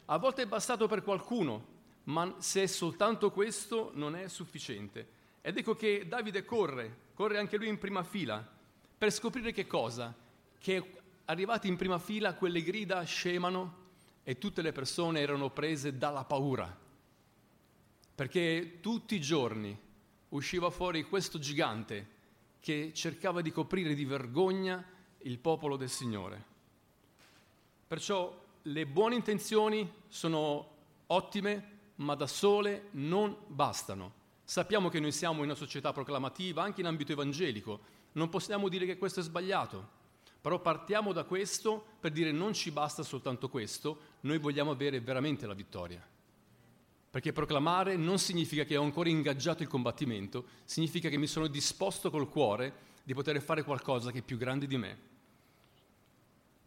A 0.06 0.18
volte 0.18 0.42
è 0.42 0.46
bastato 0.46 0.86
per 0.86 1.02
qualcuno, 1.02 1.74
ma 2.04 2.36
se 2.38 2.62
è 2.62 2.66
soltanto 2.66 3.30
questo 3.32 3.90
non 3.94 4.14
è 4.14 4.28
sufficiente. 4.28 5.14
Ed 5.40 5.56
ecco 5.56 5.74
che 5.74 6.06
Davide 6.06 6.44
corre, 6.44 7.10
corre 7.14 7.38
anche 7.38 7.56
lui 7.56 7.68
in 7.68 7.78
prima 7.78 8.04
fila, 8.04 8.46
per 8.98 9.12
scoprire 9.12 9.52
che 9.52 9.66
cosa? 9.66 10.14
Che 10.58 10.92
arrivati 11.24 11.68
in 11.68 11.76
prima 11.76 11.98
fila 11.98 12.34
quelle 12.34 12.62
grida 12.62 13.02
scemano 13.02 13.84
e 14.22 14.38
tutte 14.38 14.62
le 14.62 14.72
persone 14.72 15.20
erano 15.20 15.50
prese 15.50 15.98
dalla 15.98 16.24
paura. 16.24 16.84
Perché 18.14 18.78
tutti 18.80 19.16
i 19.16 19.20
giorni 19.20 19.76
usciva 20.30 20.70
fuori 20.70 21.04
questo 21.04 21.38
gigante 21.38 22.14
che 22.60 22.92
cercava 22.94 23.42
di 23.42 23.50
coprire 23.52 23.94
di 23.94 24.04
vergogna 24.04 24.84
il 25.18 25.38
popolo 25.38 25.76
del 25.76 25.90
Signore. 25.90 26.44
Perciò 27.86 28.44
le 28.66 28.86
buone 28.86 29.14
intenzioni 29.14 29.88
sono 30.08 30.74
ottime, 31.06 31.74
ma 31.96 32.14
da 32.14 32.26
sole 32.26 32.88
non 32.92 33.36
bastano. 33.46 34.24
Sappiamo 34.44 34.88
che 34.88 35.00
noi 35.00 35.12
siamo 35.12 35.38
in 35.38 35.44
una 35.44 35.54
società 35.54 35.92
proclamativa, 35.92 36.62
anche 36.62 36.80
in 36.80 36.86
ambito 36.86 37.12
evangelico, 37.12 37.80
non 38.12 38.28
possiamo 38.28 38.68
dire 38.68 38.86
che 38.86 38.98
questo 38.98 39.20
è 39.20 39.22
sbagliato, 39.22 39.94
però 40.40 40.60
partiamo 40.60 41.12
da 41.12 41.24
questo 41.24 41.84
per 42.00 42.12
dire 42.12 42.32
non 42.32 42.54
ci 42.54 42.70
basta 42.70 43.02
soltanto 43.02 43.48
questo, 43.48 43.98
noi 44.20 44.38
vogliamo 44.38 44.72
avere 44.72 45.00
veramente 45.00 45.46
la 45.46 45.54
vittoria. 45.54 46.04
Perché 47.10 47.32
proclamare 47.32 47.96
non 47.96 48.18
significa 48.18 48.64
che 48.64 48.76
ho 48.76 48.82
ancora 48.82 49.08
ingaggiato 49.08 49.62
il 49.62 49.68
combattimento, 49.68 50.44
significa 50.64 51.08
che 51.08 51.18
mi 51.18 51.26
sono 51.26 51.46
disposto 51.46 52.10
col 52.10 52.28
cuore 52.28 52.84
di 53.04 53.14
poter 53.14 53.40
fare 53.40 53.62
qualcosa 53.62 54.10
che 54.10 54.18
è 54.18 54.22
più 54.22 54.36
grande 54.36 54.66
di 54.66 54.76
me. 54.76 55.14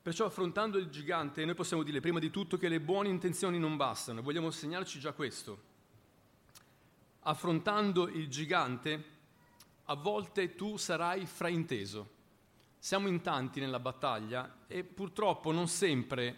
Perciò 0.10 0.26
affrontando 0.26 0.80
il 0.80 0.90
gigante 0.90 1.46
noi 1.46 1.54
possiamo 1.54 1.84
dire 1.84 2.00
prima 2.00 2.18
di 2.18 2.32
tutto 2.32 2.58
che 2.58 2.68
le 2.68 2.80
buone 2.80 3.10
intenzioni 3.10 3.60
non 3.60 3.78
bastano, 3.78 4.24
vogliamo 4.24 4.50
segnarci 4.50 5.00
già 5.00 5.12
questo. 5.12 5.62
Affrontando 7.20 8.08
il 8.08 8.28
gigante 8.28 9.04
a 9.84 9.94
volte 9.94 10.56
tu 10.56 10.78
sarai 10.78 11.28
frainteso. 11.28 12.10
Siamo 12.80 13.08
in 13.08 13.22
tanti 13.22 13.60
nella 13.60 13.80
battaglia 13.80 14.66
e 14.66 14.84
purtroppo 14.84 15.52
non 15.52 15.68
sempre 15.68 16.38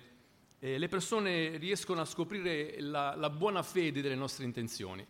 eh, 0.60 0.78
le 0.78 0.90
persone 0.90 1.56
riescono 1.56 2.02
a 2.02 2.06
scoprire 2.06 2.76
la, 2.82 3.16
la, 3.16 3.30
buona 3.30 3.64
fede 3.64 4.02
delle 4.02 4.16
nostre 4.16 4.44
intenzioni. 4.44 5.08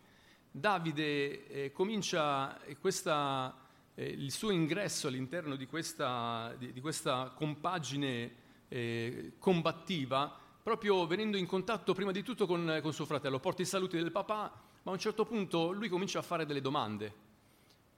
Davide 0.48 1.48
eh, 1.48 1.72
comincia 1.72 2.60
questa 2.78 3.56
eh, 3.96 4.04
il 4.04 4.30
suo 4.30 4.52
ingresso 4.52 5.08
all'interno 5.08 5.56
di 5.56 5.66
questa, 5.66 6.54
di, 6.56 6.72
di 6.72 6.80
questa 6.80 7.32
compagine 7.34 8.41
eh, 8.72 9.32
combattiva, 9.38 10.34
proprio 10.62 11.06
venendo 11.06 11.36
in 11.36 11.44
contatto 11.44 11.92
prima 11.92 12.10
di 12.10 12.22
tutto 12.22 12.46
con, 12.46 12.78
con 12.80 12.92
suo 12.94 13.04
fratello, 13.04 13.38
porta 13.38 13.60
i 13.60 13.66
saluti 13.66 13.98
del 13.98 14.10
papà, 14.10 14.50
ma 14.82 14.90
a 14.90 14.94
un 14.94 14.98
certo 14.98 15.26
punto 15.26 15.72
lui 15.72 15.90
comincia 15.90 16.20
a 16.20 16.22
fare 16.22 16.46
delle 16.46 16.62
domande, 16.62 17.14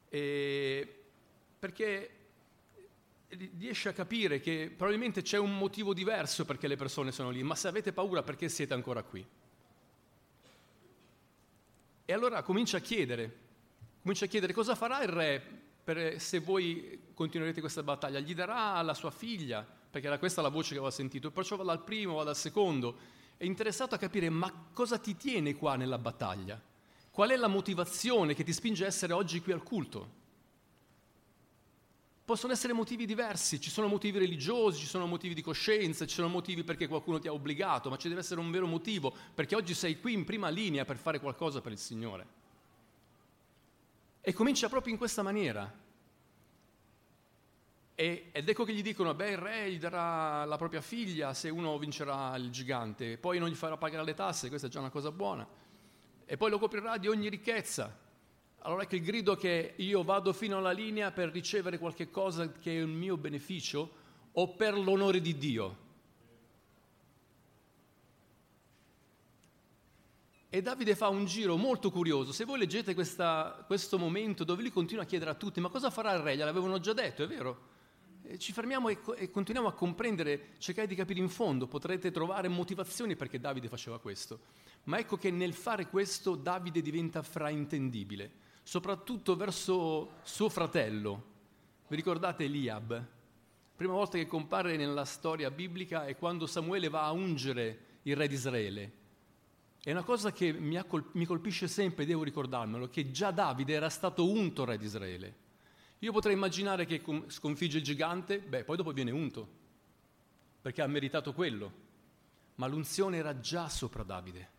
e, 0.08 1.02
perché 1.60 2.10
riesce 3.56 3.88
a 3.88 3.92
capire 3.92 4.40
che 4.40 4.72
probabilmente 4.76 5.22
c'è 5.22 5.38
un 5.38 5.56
motivo 5.56 5.94
diverso 5.94 6.44
perché 6.44 6.66
le 6.66 6.76
persone 6.76 7.12
sono 7.12 7.30
lì, 7.30 7.42
ma 7.44 7.54
se 7.54 7.68
avete 7.68 7.92
paura 7.92 8.24
perché 8.24 8.48
siete 8.48 8.74
ancora 8.74 9.04
qui? 9.04 9.24
E 12.06 12.12
allora 12.12 12.42
comincia 12.42 12.78
a 12.78 12.80
chiedere, 12.80 13.38
comincia 14.02 14.24
a 14.24 14.28
chiedere 14.28 14.52
cosa 14.52 14.74
farà 14.74 15.02
il 15.02 15.08
re 15.08 15.42
per, 15.84 16.20
se 16.20 16.40
voi 16.40 17.10
continuerete 17.14 17.60
questa 17.60 17.82
battaglia. 17.82 18.18
Gli 18.18 18.34
darà 18.34 18.80
la 18.82 18.94
sua 18.94 19.10
figlia, 19.10 19.66
perché 19.94 20.08
era 20.08 20.18
questa 20.18 20.42
la 20.42 20.48
voce 20.48 20.70
che 20.70 20.78
aveva 20.78 20.90
sentito, 20.90 21.30
perciò 21.30 21.54
va 21.54 21.62
dal 21.62 21.84
primo, 21.84 22.14
va 22.14 22.24
dal 22.24 22.34
secondo. 22.34 22.96
È 23.36 23.44
interessato 23.44 23.94
a 23.94 23.98
capire 23.98 24.28
ma 24.28 24.52
cosa 24.72 24.98
ti 24.98 25.16
tiene 25.16 25.54
qua 25.54 25.76
nella 25.76 25.98
battaglia? 25.98 26.60
Qual 27.12 27.30
è 27.30 27.36
la 27.36 27.46
motivazione 27.46 28.34
che 28.34 28.42
ti 28.42 28.52
spinge 28.52 28.82
a 28.82 28.88
essere 28.88 29.12
oggi 29.12 29.40
qui 29.40 29.52
al 29.52 29.62
culto? 29.62 30.22
Possono 32.24 32.52
essere 32.52 32.72
motivi 32.72 33.06
diversi, 33.06 33.60
ci 33.60 33.70
sono 33.70 33.86
motivi 33.86 34.18
religiosi, 34.18 34.80
ci 34.80 34.86
sono 34.86 35.06
motivi 35.06 35.32
di 35.32 35.42
coscienza, 35.42 36.06
ci 36.06 36.14
sono 36.16 36.26
motivi 36.26 36.64
perché 36.64 36.88
qualcuno 36.88 37.20
ti 37.20 37.28
ha 37.28 37.32
obbligato, 37.32 37.88
ma 37.88 37.96
ci 37.96 38.08
deve 38.08 38.18
essere 38.18 38.40
un 38.40 38.50
vero 38.50 38.66
motivo, 38.66 39.14
perché 39.32 39.54
oggi 39.54 39.74
sei 39.74 40.00
qui 40.00 40.12
in 40.12 40.24
prima 40.24 40.48
linea 40.48 40.84
per 40.84 40.96
fare 40.96 41.20
qualcosa 41.20 41.60
per 41.60 41.70
il 41.70 41.78
Signore. 41.78 42.26
E 44.20 44.32
comincia 44.32 44.68
proprio 44.68 44.92
in 44.92 44.98
questa 44.98 45.22
maniera. 45.22 45.82
E, 47.96 48.30
ed 48.32 48.48
ecco 48.48 48.64
che 48.64 48.72
gli 48.72 48.82
dicono, 48.82 49.14
beh 49.14 49.30
il 49.30 49.36
re 49.36 49.70
gli 49.70 49.78
darà 49.78 50.44
la 50.44 50.56
propria 50.56 50.80
figlia 50.80 51.32
se 51.32 51.48
uno 51.48 51.78
vincerà 51.78 52.34
il 52.36 52.50
gigante, 52.50 53.18
poi 53.18 53.38
non 53.38 53.48
gli 53.48 53.54
farà 53.54 53.76
pagare 53.76 54.04
le 54.04 54.14
tasse, 54.14 54.48
questa 54.48 54.66
è 54.66 54.70
già 54.70 54.80
una 54.80 54.90
cosa 54.90 55.12
buona, 55.12 55.46
e 56.24 56.36
poi 56.36 56.50
lo 56.50 56.58
coprirà 56.58 56.98
di 56.98 57.06
ogni 57.06 57.28
ricchezza. 57.28 58.02
Allora 58.58 58.82
ecco 58.82 58.96
il 58.96 59.02
grido 59.02 59.36
che 59.36 59.74
io 59.76 60.02
vado 60.02 60.32
fino 60.32 60.56
alla 60.56 60.72
linea 60.72 61.12
per 61.12 61.30
ricevere 61.30 61.78
qualche 61.78 62.10
cosa 62.10 62.50
che 62.50 62.78
è 62.78 62.82
un 62.82 62.94
mio 62.94 63.16
beneficio 63.16 64.02
o 64.32 64.54
per 64.54 64.76
l'onore 64.76 65.20
di 65.20 65.36
Dio. 65.38 65.82
E 70.48 70.62
Davide 70.62 70.96
fa 70.96 71.08
un 71.08 71.26
giro 71.26 71.56
molto 71.56 71.90
curioso. 71.90 72.32
Se 72.32 72.44
voi 72.44 72.58
leggete 72.58 72.94
questa, 72.94 73.62
questo 73.66 73.98
momento 73.98 74.44
dove 74.44 74.62
lui 74.62 74.70
continua 74.70 75.02
a 75.02 75.06
chiedere 75.06 75.30
a 75.30 75.34
tutti, 75.34 75.60
ma 75.60 75.68
cosa 75.68 75.90
farà 75.90 76.12
il 76.12 76.20
re? 76.20 76.36
Gliel'avevano 76.36 76.80
già 76.80 76.92
detto, 76.92 77.22
è 77.22 77.26
vero? 77.26 77.72
Ci 78.38 78.52
fermiamo 78.52 78.88
e, 78.88 78.98
e, 79.16 79.30
continuiamo 79.30 79.68
a 79.68 79.74
comprendere, 79.74 80.54
cercare 80.58 80.86
di 80.86 80.94
capire 80.94 81.20
in 81.20 81.28
fondo, 81.28 81.66
potrete 81.66 82.10
trovare 82.10 82.48
motivazioni 82.48 83.16
perché 83.16 83.38
Davide 83.38 83.68
faceva 83.68 83.98
questo. 83.98 84.40
Ma 84.84 84.98
ecco 84.98 85.16
che 85.16 85.30
nel 85.30 85.52
fare 85.52 85.88
questo 85.88 86.34
Davide 86.34 86.80
diventa 86.82 87.22
fraintendibile, 87.22 88.30
soprattutto 88.62 89.36
verso 89.36 90.12
suo 90.22 90.48
fratello. 90.48 91.32
Vi 91.86 91.96
ricordate 91.96 92.44
Eliab? 92.44 93.06
Prima 93.76 93.92
volta 93.92 94.16
che 94.16 94.26
compare 94.26 94.76
nella 94.76 95.04
storia 95.04 95.50
biblica 95.50 96.06
è 96.06 96.16
quando 96.16 96.46
Samuele 96.46 96.88
va 96.88 97.04
a 97.04 97.12
ungere 97.12 97.78
il 98.02 98.16
re 98.16 98.28
di 98.28 98.34
Israele 98.34 99.02
è 99.84 99.90
una 99.90 100.02
cosa 100.02 100.32
che 100.32 100.50
mi, 100.50 100.82
colp- 100.86 101.12
mi 101.12 101.26
colpisce 101.26 101.68
sempre, 101.68 102.06
devo 102.06 102.22
ricordarmelo, 102.22 102.88
che 102.88 103.10
già 103.10 103.30
Davide 103.30 103.74
era 103.74 103.90
stato 103.90 104.26
unto 104.26 104.64
re 104.64 104.78
di 104.78 104.86
Israele. 104.86 105.34
Io 106.04 106.12
potrei 106.12 106.34
immaginare 106.34 106.84
che 106.84 107.02
sconfigge 107.28 107.78
il 107.78 107.82
gigante, 107.82 108.38
beh, 108.38 108.64
poi 108.64 108.76
dopo 108.76 108.92
viene 108.92 109.10
unto, 109.10 109.48
perché 110.60 110.82
ha 110.82 110.86
meritato 110.86 111.32
quello. 111.32 111.72
Ma 112.56 112.66
l'unzione 112.66 113.16
era 113.16 113.40
già 113.40 113.70
sopra 113.70 114.02
Davide. 114.02 114.50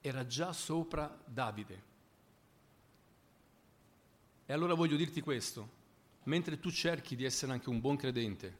Era 0.00 0.26
già 0.26 0.52
sopra 0.52 1.16
Davide. 1.24 1.82
E 4.44 4.52
allora 4.52 4.74
voglio 4.74 4.96
dirti 4.96 5.20
questo, 5.20 5.68
mentre 6.24 6.58
tu 6.58 6.72
cerchi 6.72 7.14
di 7.14 7.22
essere 7.22 7.52
anche 7.52 7.70
un 7.70 7.78
buon 7.78 7.94
credente, 7.94 8.58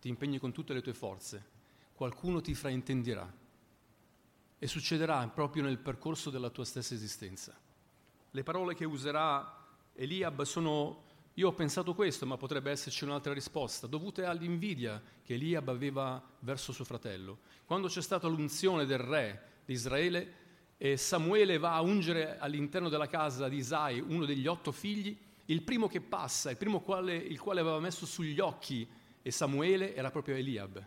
ti 0.00 0.08
impegni 0.08 0.40
con 0.40 0.50
tutte 0.50 0.74
le 0.74 0.82
tue 0.82 0.94
forze, 0.94 1.44
qualcuno 1.94 2.40
ti 2.40 2.56
fraintenderà 2.56 3.32
e 4.58 4.66
succederà 4.66 5.28
proprio 5.28 5.62
nel 5.62 5.78
percorso 5.78 6.30
della 6.30 6.50
tua 6.50 6.64
stessa 6.64 6.92
esistenza. 6.92 7.56
Le 8.32 8.42
parole 8.42 8.74
che 8.74 8.84
userà 8.84 9.62
Eliab 9.94 10.42
sono, 10.42 11.02
io 11.34 11.48
ho 11.48 11.52
pensato 11.52 11.94
questo, 11.94 12.26
ma 12.26 12.36
potrebbe 12.36 12.70
esserci 12.70 13.04
un'altra 13.04 13.32
risposta, 13.32 13.86
dovute 13.86 14.24
all'invidia 14.24 15.02
che 15.22 15.34
Eliab 15.34 15.68
aveva 15.68 16.22
verso 16.40 16.72
suo 16.72 16.84
fratello. 16.84 17.38
Quando 17.64 17.88
c'è 17.88 18.02
stata 18.02 18.26
l'unzione 18.26 18.86
del 18.86 18.98
re 18.98 19.42
di 19.64 19.72
Israele, 19.72 20.42
e 20.76 20.96
Samuele 20.96 21.58
va 21.58 21.74
a 21.74 21.80
ungere 21.80 22.38
all'interno 22.38 22.88
della 22.88 23.06
casa 23.06 23.48
di 23.48 23.56
Isai 23.56 24.00
uno 24.00 24.24
degli 24.24 24.46
otto 24.46 24.72
figli, 24.72 25.16
il 25.46 25.62
primo 25.62 25.88
che 25.88 26.00
passa, 26.00 26.50
il 26.50 26.56
primo 26.56 26.80
quale, 26.80 27.14
il 27.14 27.38
quale 27.38 27.60
aveva 27.60 27.78
messo 27.78 28.06
sugli 28.06 28.40
occhi 28.40 28.86
e 29.22 29.30
Samuele 29.30 29.94
era 29.94 30.10
proprio 30.10 30.34
Eliab, 30.34 30.84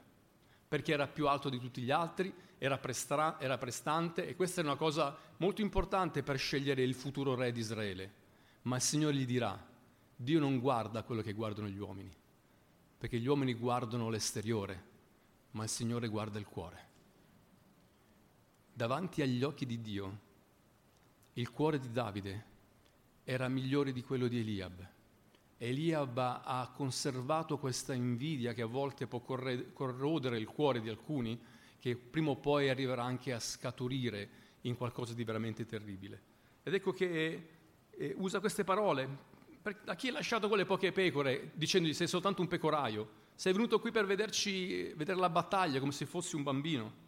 perché 0.68 0.92
era 0.92 1.08
più 1.08 1.28
alto 1.28 1.50
di 1.50 1.60
tutti 1.60 1.82
gli 1.82 1.92
altri, 1.92 2.34
era, 2.58 2.78
prestra- 2.78 3.40
era 3.40 3.58
prestante 3.58 4.28
e 4.28 4.36
questa 4.36 4.62
è 4.62 4.64
una 4.64 4.76
cosa 4.76 5.18
molto 5.38 5.62
importante 5.62 6.24
per 6.24 6.38
scegliere 6.38 6.84
il 6.84 6.94
futuro 6.94 7.36
re 7.36 7.52
di 7.52 7.60
Israele. 7.60 8.26
Ma 8.68 8.76
il 8.76 8.82
Signore 8.82 9.16
gli 9.16 9.26
dirà, 9.26 9.58
Dio 10.14 10.42
non 10.42 10.60
guarda 10.60 11.04
quello 11.04 11.22
che 11.22 11.32
guardano 11.32 11.70
gli 11.70 11.78
uomini, 11.78 12.14
perché 12.98 13.18
gli 13.18 13.26
uomini 13.26 13.54
guardano 13.54 14.10
l'esteriore, 14.10 14.84
ma 15.52 15.64
il 15.64 15.70
Signore 15.70 16.10
guarda 16.10 16.38
il 16.38 16.46
cuore. 16.46 16.86
Davanti 18.74 19.22
agli 19.22 19.42
occhi 19.42 19.66
di 19.66 19.80
Dio, 19.80 20.20
il 21.34 21.50
cuore 21.52 21.80
di 21.80 21.90
Davide 21.92 22.46
era 23.24 23.48
migliore 23.48 23.94
di 23.94 24.04
quello 24.04 24.28
di 24.28 24.40
Eliab. 24.40 24.86
Eliab 25.60 26.18
ha 26.18 26.70
conservato 26.76 27.58
questa 27.58 27.94
invidia 27.94 28.52
che 28.52 28.64
a 28.64 28.68
volte 28.68 29.08
può 29.08 29.22
corrodere 29.22 30.38
il 30.38 30.48
cuore 30.48 30.82
di 30.82 30.90
alcuni, 30.90 31.42
che 31.80 31.96
prima 31.96 32.32
o 32.32 32.36
poi 32.36 32.68
arriverà 32.68 33.06
anche 33.06 33.32
a 33.32 33.40
scaturire 33.40 34.30
in 34.64 34.76
qualcosa 34.76 35.14
di 35.14 35.24
veramente 35.24 35.66
terribile. 35.66 36.22
Ed 36.64 36.74
ecco 36.74 36.92
che 36.92 37.56
eh, 37.98 38.14
usa 38.18 38.40
queste 38.40 38.64
parole 38.64 39.36
a 39.86 39.96
chi 39.96 40.08
ha 40.08 40.12
lasciato 40.12 40.48
quelle 40.48 40.66
poche 40.66 40.92
pecore 40.92 41.52
dicendogli 41.54 41.94
sei 41.94 42.08
soltanto 42.08 42.42
un 42.42 42.48
pecoraio, 42.48 43.10
sei 43.36 43.54
venuto 43.54 43.80
qui 43.80 43.92
per 43.92 44.06
vederci, 44.06 44.94
vedere 44.96 45.20
la 45.20 45.30
battaglia 45.30 45.80
come 45.80 45.92
se 45.92 46.06
fossi 46.06 46.36
un 46.36 46.44
bambino. 46.44 47.06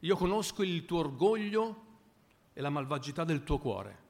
Io 0.00 0.16
conosco 0.16 0.62
il 0.62 0.84
tuo 0.86 1.00
orgoglio 1.00 1.86
e 2.52 2.60
la 2.60 2.70
malvagità 2.70 3.24
del 3.24 3.44
tuo 3.44 3.58
cuore. 3.58 4.08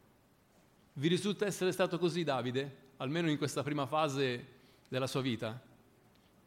Vi 0.95 1.09
risulta 1.09 1.47
essere 1.47 1.73
stato 1.73 1.99
così 1.99 2.25
Davide, 2.25 2.89
almeno 2.99 3.29
in 3.29 3.39
questa 3.39 3.63
prima 3.63 3.87
fase 3.87 4.47
della 4.89 5.07
sua 5.07 5.21
vita? 5.21 5.61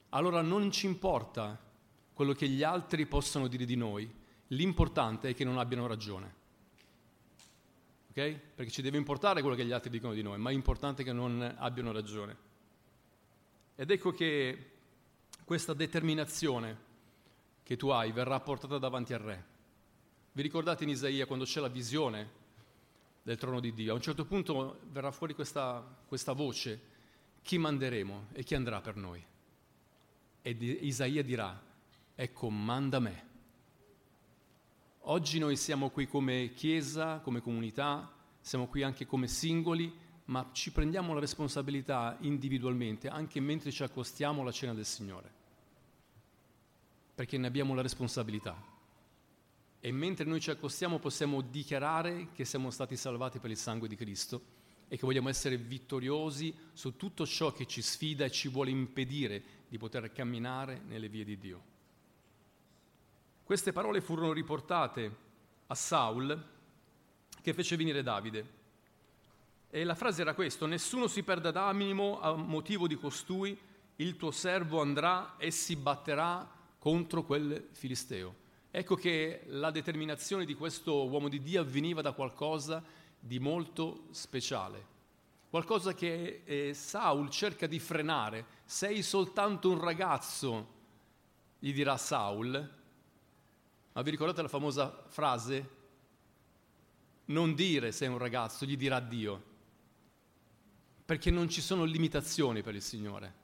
Allora 0.09 0.41
non 0.41 0.71
ci 0.71 0.85
importa 0.85 1.59
quello 2.13 2.33
che 2.33 2.47
gli 2.47 2.63
altri 2.63 3.05
possono 3.05 3.47
dire 3.47 3.65
di 3.65 3.75
noi, 3.75 4.11
l'importante 4.47 5.29
è 5.29 5.33
che 5.35 5.43
non 5.43 5.57
abbiano 5.57 5.87
ragione. 5.87 6.41
Ok? 8.15 8.39
Perché 8.55 8.69
ci 8.69 8.83
deve 8.83 8.97
importare 8.97 9.41
quello 9.41 9.55
che 9.55 9.65
gli 9.65 9.71
altri 9.71 9.89
dicono 9.89 10.13
di 10.13 10.21
noi, 10.21 10.37
ma 10.37 10.51
è 10.51 10.53
importante 10.53 11.03
che 11.03 11.11
non 11.11 11.55
abbiano 11.57 11.91
ragione. 11.91 12.37
Ed 13.75 13.89
ecco 13.89 14.11
che 14.11 14.69
questa 15.43 15.73
determinazione 15.73 16.91
che 17.63 17.75
tu 17.75 17.89
hai 17.89 18.11
verrà 18.11 18.39
portata 18.39 18.77
davanti 18.77 19.13
al 19.13 19.19
re. 19.19 19.45
Vi 20.31 20.43
ricordate 20.43 20.83
in 20.83 20.91
Isaia 20.91 21.25
quando 21.25 21.45
c'è 21.45 21.59
la 21.59 21.69
visione 21.69 22.41
del 23.23 23.37
trono 23.37 23.59
di 23.59 23.73
Dio? 23.73 23.93
A 23.93 23.95
un 23.95 24.01
certo 24.01 24.25
punto 24.25 24.81
verrà 24.91 25.09
fuori 25.09 25.33
questa, 25.33 25.83
questa 26.05 26.33
voce, 26.33 26.79
chi 27.41 27.57
manderemo 27.57 28.27
e 28.33 28.43
chi 28.43 28.53
andrà 28.53 28.79
per 28.79 28.95
noi? 28.95 29.25
E 30.41 30.49
Isaia 30.49 31.23
dirà, 31.23 31.59
ecco, 32.13 32.49
manda 32.49 32.99
me. 32.99 33.31
Oggi 35.07 35.37
noi 35.37 35.57
siamo 35.57 35.89
qui 35.89 36.07
come 36.07 36.53
Chiesa, 36.53 37.19
come 37.19 37.41
comunità, 37.41 38.09
siamo 38.39 38.67
qui 38.67 38.83
anche 38.83 39.05
come 39.05 39.27
singoli, 39.27 39.93
ma 40.25 40.51
ci 40.53 40.71
prendiamo 40.71 41.13
la 41.13 41.19
responsabilità 41.19 42.15
individualmente, 42.21 43.09
anche 43.09 43.41
mentre 43.41 43.69
ci 43.69 43.83
accostiamo 43.83 44.41
alla 44.41 44.53
cena 44.53 44.73
del 44.73 44.85
Signore, 44.85 45.29
perché 47.15 47.37
ne 47.37 47.47
abbiamo 47.47 47.75
la 47.75 47.81
responsabilità. 47.81 48.55
E 49.81 49.91
mentre 49.91 50.23
noi 50.23 50.39
ci 50.39 50.51
accostiamo 50.51 50.99
possiamo 50.99 51.41
dichiarare 51.41 52.29
che 52.31 52.45
siamo 52.45 52.69
stati 52.69 52.95
salvati 52.95 53.39
per 53.39 53.49
il 53.49 53.57
sangue 53.57 53.89
di 53.89 53.97
Cristo 53.97 54.41
e 54.87 54.95
che 54.95 55.05
vogliamo 55.05 55.27
essere 55.27 55.57
vittoriosi 55.57 56.55
su 56.71 56.95
tutto 56.95 57.25
ciò 57.25 57.51
che 57.51 57.65
ci 57.65 57.81
sfida 57.81 58.23
e 58.23 58.31
ci 58.31 58.47
vuole 58.47 58.69
impedire 58.69 59.43
di 59.67 59.77
poter 59.77 60.13
camminare 60.13 60.81
nelle 60.87 61.09
vie 61.09 61.25
di 61.25 61.37
Dio. 61.37 61.72
Queste 63.43 63.73
parole 63.73 63.99
furono 63.99 64.31
riportate 64.31 65.15
a 65.67 65.75
Saul 65.75 66.51
che 67.41 67.53
fece 67.53 67.75
venire 67.75 68.01
Davide. 68.01 68.61
E 69.69 69.83
la 69.83 69.95
frase 69.95 70.21
era 70.21 70.33
questa, 70.33 70.65
nessuno 70.65 71.07
si 71.07 71.23
perda 71.23 71.51
d'animo 71.51 72.21
a 72.21 72.35
motivo 72.35 72.87
di 72.87 72.95
costui, 72.95 73.57
il 73.97 74.15
tuo 74.15 74.31
servo 74.31 74.79
andrà 74.79 75.35
e 75.37 75.51
si 75.51 75.75
batterà 75.75 76.49
contro 76.79 77.23
quel 77.23 77.67
filisteo. 77.73 78.33
Ecco 78.71 78.95
che 78.95 79.41
la 79.47 79.71
determinazione 79.71 80.45
di 80.45 80.55
questo 80.55 81.05
uomo 81.09 81.27
di 81.27 81.41
Dio 81.41 81.59
avveniva 81.59 82.01
da 82.01 82.13
qualcosa 82.13 82.81
di 83.19 83.39
molto 83.39 84.05
speciale, 84.11 84.85
qualcosa 85.49 85.93
che 85.93 86.43
eh, 86.45 86.73
Saul 86.73 87.29
cerca 87.29 87.67
di 87.67 87.79
frenare. 87.79 88.45
Sei 88.63 89.01
soltanto 89.01 89.69
un 89.69 89.81
ragazzo, 89.81 90.67
gli 91.59 91.73
dirà 91.73 91.97
Saul, 91.97 92.81
ma 93.93 94.01
vi 94.01 94.09
ricordate 94.09 94.41
la 94.41 94.47
famosa 94.47 95.05
frase? 95.07 95.81
Non 97.25 97.53
dire 97.53 97.91
sei 97.91 98.09
un 98.09 98.17
ragazzo, 98.17 98.65
gli 98.65 98.75
dirà 98.75 98.99
Dio, 98.99 99.43
perché 101.05 101.31
non 101.31 101.47
ci 101.47 101.61
sono 101.61 101.83
limitazioni 101.83 102.61
per 102.61 102.75
il 102.75 102.81
Signore. 102.81 103.41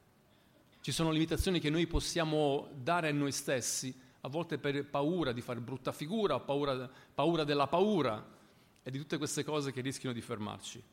Ci 0.82 0.92
sono 0.92 1.12
limitazioni 1.12 1.60
che 1.60 1.70
noi 1.70 1.88
possiamo 1.88 2.70
dare 2.74 3.10
a 3.10 3.14
noi 3.14 3.32
stessi 3.32 4.08
a 4.22 4.28
volte 4.28 4.58
per 4.58 4.86
paura 4.86 5.32
di 5.32 5.42
fare 5.42 5.60
brutta 5.60 5.92
figura, 5.92 6.40
paura, 6.40 6.90
paura 7.14 7.44
della 7.44 7.68
paura 7.68 8.38
e 8.82 8.92
di 8.92 8.98
tutte 8.98 9.18
queste 9.18 9.44
cose 9.44 9.72
che 9.72 9.82
rischiano 9.82 10.14
di 10.14 10.22
fermarci. 10.22 10.84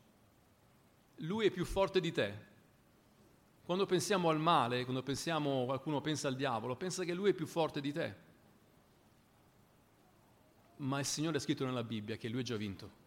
Lui 1.20 1.46
è 1.46 1.50
più 1.50 1.64
forte 1.64 1.98
di 1.98 2.12
te. 2.12 2.54
Quando 3.64 3.86
pensiamo 3.86 4.28
al 4.28 4.38
male, 4.38 4.84
quando 4.84 5.02
pensiamo, 5.02 5.64
qualcuno 5.64 6.00
pensa 6.00 6.28
al 6.28 6.36
diavolo, 6.36 6.76
pensa 6.76 7.04
che 7.04 7.14
lui 7.14 7.30
è 7.30 7.34
più 7.34 7.46
forte 7.46 7.80
di 7.80 7.92
te. 7.92 8.25
Ma 10.78 10.98
il 10.98 11.06
Signore 11.06 11.36
è 11.36 11.40
scritto 11.40 11.64
nella 11.64 11.84
Bibbia 11.84 12.16
che 12.16 12.28
lui 12.28 12.40
ha 12.40 12.44
già 12.44 12.56
vinto. 12.56 13.04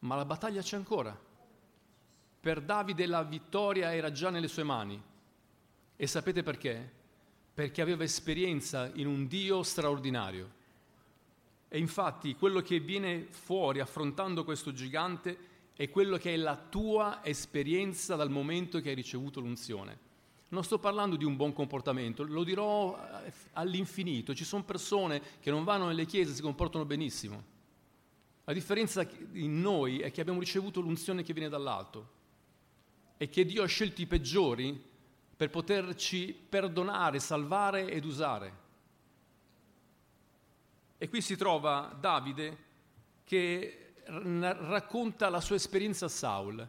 Ma 0.00 0.16
la 0.16 0.24
battaglia 0.24 0.62
c'è 0.62 0.76
ancora. 0.76 1.18
Per 2.40 2.62
Davide 2.62 3.06
la 3.06 3.22
vittoria 3.22 3.94
era 3.94 4.10
già 4.10 4.30
nelle 4.30 4.48
sue 4.48 4.62
mani. 4.62 5.02
E 5.96 6.06
sapete 6.06 6.42
perché? 6.42 6.98
perché 7.60 7.82
aveva 7.82 8.04
esperienza 8.04 8.90
in 8.94 9.06
un 9.06 9.26
Dio 9.26 9.62
straordinario. 9.62 10.58
E 11.68 11.78
infatti 11.78 12.34
quello 12.34 12.62
che 12.62 12.80
viene 12.80 13.26
fuori 13.28 13.80
affrontando 13.80 14.44
questo 14.44 14.72
gigante 14.72 15.48
è 15.74 15.90
quello 15.90 16.16
che 16.16 16.32
è 16.32 16.36
la 16.36 16.56
tua 16.56 17.20
esperienza 17.22 18.16
dal 18.16 18.30
momento 18.30 18.80
che 18.80 18.88
hai 18.88 18.94
ricevuto 18.94 19.40
l'unzione. 19.40 20.08
Non 20.50 20.64
sto 20.64 20.78
parlando 20.78 21.16
di 21.16 21.24
un 21.24 21.36
buon 21.36 21.52
comportamento, 21.52 22.24
lo 22.24 22.42
dirò 22.42 22.98
eh, 23.24 23.32
all'infinito. 23.52 24.34
Ci 24.34 24.44
sono 24.44 24.64
persone 24.64 25.22
che 25.40 25.50
non 25.50 25.62
vanno 25.62 25.86
nelle 25.86 26.06
chiese 26.06 26.32
e 26.32 26.34
si 26.34 26.42
comportano 26.42 26.84
benissimo. 26.84 27.58
La 28.44 28.52
differenza 28.52 29.06
in 29.34 29.60
noi 29.60 30.00
è 30.00 30.10
che 30.10 30.20
abbiamo 30.20 30.40
ricevuto 30.40 30.80
l'unzione 30.80 31.22
che 31.22 31.32
viene 31.32 31.48
dall'alto 31.48 32.18
e 33.16 33.28
che 33.28 33.44
Dio 33.44 33.62
ha 33.62 33.66
scelto 33.66 34.00
i 34.00 34.06
peggiori 34.06 34.88
per 35.36 35.50
poterci 35.50 36.32
perdonare, 36.48 37.20
salvare 37.20 37.88
ed 37.88 38.04
usare. 38.04 38.58
E 40.98 41.08
qui 41.08 41.20
si 41.20 41.36
trova 41.36 41.96
Davide 41.98 42.68
che 43.22 43.92
racconta 44.06 45.28
la 45.28 45.40
sua 45.40 45.54
esperienza 45.54 46.06
a 46.06 46.08
Saul. 46.08 46.68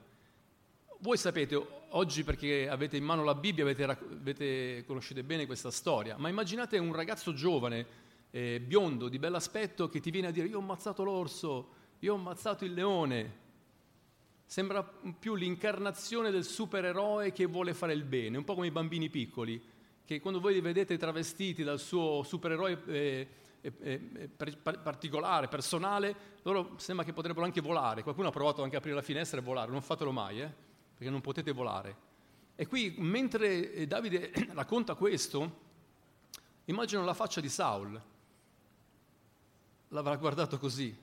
Voi 1.00 1.18
sapete, 1.18 1.81
oggi 1.92 2.24
perché 2.24 2.70
avete 2.70 2.98
in 2.98 3.04
mano 3.04 3.24
la 3.24 3.36
Bibbia, 3.36 3.64
avete, 3.64 3.84
avete, 3.84 4.84
conoscete 4.86 5.24
bene 5.24 5.46
questa 5.46 5.72
storia, 5.72 6.18
ma 6.18 6.30
immaginate 6.30 6.78
un 6.78 6.94
ragazzo 6.94 7.34
giovane, 7.34 7.86
eh, 8.32 8.60
biondo, 8.60 9.10
di 9.10 9.20
bell'aspetto, 9.20 9.90
che 9.90 10.00
ti 10.00 10.12
viene 10.12 10.28
a 10.28 10.32
dire 10.32 10.48
io 10.48 10.58
ho 10.58 10.62
ammazzato 10.62 11.04
l'orso, 11.04 11.70
io 12.00 12.14
ho 12.14 12.18
ammazzato 12.18 12.66
il 12.66 12.74
leone, 12.74 13.40
Sembra 14.52 14.84
più 14.84 15.36
l'incarnazione 15.36 16.30
del 16.30 16.44
supereroe 16.44 17.32
che 17.32 17.46
vuole 17.46 17.74
fare 17.74 17.94
il 17.94 18.04
bene, 18.04 18.36
un 18.36 18.44
po' 18.44 18.54
come 18.54 18.68
i 18.68 18.72
bambini 18.72 19.08
piccoli, 19.08 19.64
che 20.04 20.20
quando 20.20 20.42
voi 20.42 20.56
li 20.56 20.60
vedete 20.60 20.98
travestiti 20.98 21.64
dal 21.64 21.80
suo 21.80 22.22
supereroe 22.24 22.84
eh, 22.88 23.28
eh, 23.62 23.72
eh, 23.82 24.28
particolare, 24.28 25.48
personale, 25.48 26.14
loro 26.42 26.74
sembra 26.80 27.06
che 27.06 27.14
potrebbero 27.14 27.46
anche 27.46 27.62
volare. 27.62 28.04
Qualcuno 28.04 28.28
ha 28.28 28.32
provato 28.32 28.62
anche 28.62 28.76
a 28.76 28.80
aprire 28.80 28.98
la 28.98 29.02
finestra 29.02 29.40
e 29.40 29.42
volare, 29.42 29.72
non 29.72 29.82
fatelo 29.82 30.12
mai, 30.12 30.42
eh, 30.42 30.54
perché 31.02 31.10
non 31.10 31.22
potete 31.22 31.52
volare. 31.52 32.10
E 32.54 32.68
qui, 32.68 32.94
mentre 33.00 33.74
eh, 33.74 33.88
Davide 33.88 34.32
racconta 34.54 34.94
questo, 34.94 35.60
immagino 36.66 37.04
la 37.04 37.16
faccia 37.16 37.42
di 37.42 37.50
Saul. 37.50 38.00
L'avrà 39.88 40.16
guardato 40.18 40.60
così, 40.60 40.96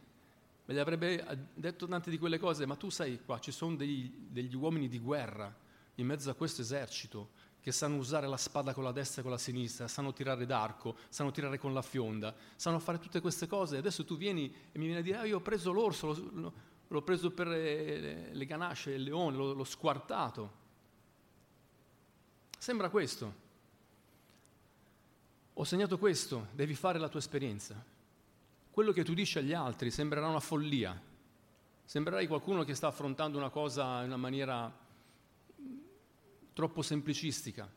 me 0.66 0.74
gli 0.74 0.78
avrebbe 0.78 1.48
detto 1.52 1.88
tante 1.88 2.10
di 2.10 2.18
quelle 2.18 2.38
cose, 2.38 2.64
ma 2.64 2.76
tu 2.76 2.90
sai 2.90 3.20
qua 3.24 3.40
ci 3.40 3.50
sono 3.50 3.74
degli, 3.74 4.08
degli 4.28 4.54
uomini 4.54 4.86
di 4.86 5.00
guerra 5.00 5.52
in 5.96 6.06
mezzo 6.06 6.30
a 6.30 6.34
questo 6.34 6.60
esercito 6.62 7.30
che 7.60 7.72
sanno 7.72 7.96
usare 7.96 8.28
la 8.28 8.36
spada 8.36 8.72
con 8.72 8.84
la 8.84 8.92
destra 8.92 9.20
e 9.20 9.22
con 9.24 9.32
la 9.32 9.38
sinistra, 9.38 9.88
sanno 9.88 10.12
tirare 10.12 10.46
d'arco, 10.46 10.96
sanno 11.08 11.32
tirare 11.32 11.58
con 11.58 11.74
la 11.74 11.82
fionda, 11.82 12.32
sanno 12.54 12.78
fare 12.78 13.00
tutte 13.00 13.20
queste 13.20 13.48
cose 13.48 13.76
adesso 13.76 14.04
tu 14.04 14.16
vieni 14.16 14.44
e 14.70 14.78
mi 14.78 14.84
vieni 14.84 15.00
a 15.00 15.02
dire, 15.02 15.16
ah, 15.16 15.24
io 15.24 15.38
ho 15.38 15.42
preso 15.42 15.72
l'orso, 15.72 16.06
l'ho, 16.06 16.52
l'ho 16.88 17.02
preso 17.02 17.30
per 17.30 17.46
le, 17.46 18.32
le 18.32 18.46
ganasce, 18.46 18.92
il 18.92 19.02
leone, 19.02 19.36
l'ho, 19.36 19.52
l'ho 19.52 19.64
squartato. 19.64 20.52
Sembra 22.58 22.88
questo. 22.90 23.46
Ho 25.54 25.64
segnato 25.64 25.98
questo, 25.98 26.48
devi 26.52 26.74
fare 26.74 26.98
la 26.98 27.08
tua 27.08 27.20
esperienza 27.20 27.96
quello 28.78 28.92
che 28.92 29.02
tu 29.02 29.12
dici 29.12 29.38
agli 29.38 29.52
altri 29.52 29.90
sembrerà 29.90 30.28
una 30.28 30.38
follia, 30.38 30.96
sembrerai 31.84 32.28
qualcuno 32.28 32.62
che 32.62 32.76
sta 32.76 32.86
affrontando 32.86 33.36
una 33.36 33.50
cosa 33.50 34.02
in 34.02 34.06
una 34.06 34.16
maniera 34.16 34.72
troppo 36.52 36.80
semplicistica. 36.82 37.68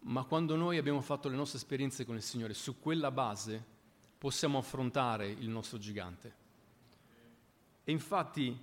Ma 0.00 0.24
quando 0.24 0.56
noi 0.56 0.76
abbiamo 0.76 1.00
fatto 1.00 1.30
le 1.30 1.36
nostre 1.36 1.56
esperienze 1.56 2.04
con 2.04 2.16
il 2.16 2.22
Signore, 2.22 2.52
su 2.52 2.80
quella 2.80 3.10
base 3.10 3.64
possiamo 4.18 4.58
affrontare 4.58 5.30
il 5.30 5.48
nostro 5.48 5.78
gigante. 5.78 6.34
E 7.84 7.92
infatti, 7.92 8.56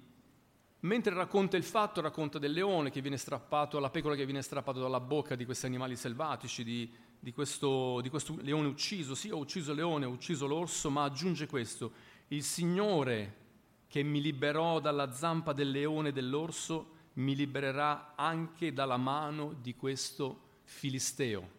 mentre 0.82 1.14
racconta 1.14 1.58
il 1.58 1.64
fatto, 1.64 2.02
racconta 2.02 2.40
del 2.40 2.52
leone 2.52 2.92
che 2.92 3.02
viene 3.02 3.18
strappato, 3.18 3.80
la 3.80 3.90
pecora 3.90 4.16
che 4.16 4.26
viene 4.26 4.42
strappata 4.42 4.80
dalla 4.80 5.00
bocca 5.00 5.36
di 5.36 5.46
questi 5.46 5.66
animali 5.66 5.96
selvatici, 5.96 6.64
di, 6.64 6.92
di 7.20 7.34
questo, 7.34 8.00
di 8.02 8.10
questo 8.10 8.38
leone 8.42 8.68
ucciso. 8.68 9.16
Sì, 9.16 9.30
ho 9.30 9.38
ucciso 9.38 9.72
il 9.72 9.78
leone, 9.78 10.06
ho 10.06 10.12
ucciso 10.12 10.48
l'orso, 10.48 10.90
ma 10.90 11.04
aggiunge 11.04 11.48
questo. 11.48 11.92
Il 12.28 12.44
Signore 12.44 13.46
che 13.88 14.04
mi 14.04 14.22
liberò 14.22 14.80
dalla 14.80 15.14
zampa 15.14 15.54
del 15.54 15.72
leone 15.72 16.10
e 16.10 16.14
dell'orso 16.14 16.96
mi 17.14 17.36
libererà 17.36 18.14
anche 18.16 18.74
dalla 18.74 18.98
mano 18.98 19.54
di 19.60 19.76
questo 19.76 20.42
filisteo. 20.64 21.56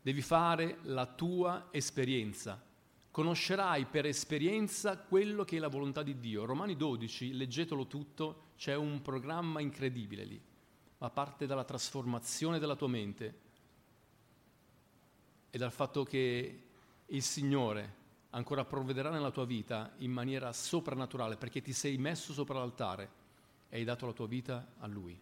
Devi 0.00 0.22
fare 0.22 0.78
la 0.82 1.06
tua 1.06 1.68
esperienza. 1.70 2.67
Conoscerai 3.18 3.86
per 3.86 4.06
esperienza 4.06 4.96
quello 4.96 5.42
che 5.42 5.56
è 5.56 5.58
la 5.58 5.66
volontà 5.66 6.04
di 6.04 6.20
Dio. 6.20 6.44
Romani 6.44 6.76
12, 6.76 7.32
leggetelo 7.32 7.88
tutto, 7.88 8.50
c'è 8.56 8.76
un 8.76 9.02
programma 9.02 9.58
incredibile 9.58 10.22
lì, 10.22 10.40
ma 10.98 11.10
parte 11.10 11.44
dalla 11.44 11.64
trasformazione 11.64 12.60
della 12.60 12.76
tua 12.76 12.86
mente 12.86 13.38
e 15.50 15.58
dal 15.58 15.72
fatto 15.72 16.04
che 16.04 16.62
il 17.06 17.22
Signore 17.24 17.94
ancora 18.30 18.64
provvederà 18.64 19.10
nella 19.10 19.32
tua 19.32 19.46
vita 19.46 19.94
in 19.96 20.12
maniera 20.12 20.52
soprannaturale 20.52 21.36
perché 21.36 21.60
ti 21.60 21.72
sei 21.72 21.98
messo 21.98 22.32
sopra 22.32 22.60
l'altare 22.60 23.10
e 23.68 23.78
hai 23.78 23.84
dato 23.84 24.06
la 24.06 24.12
tua 24.12 24.28
vita 24.28 24.74
a 24.78 24.86
Lui. 24.86 25.20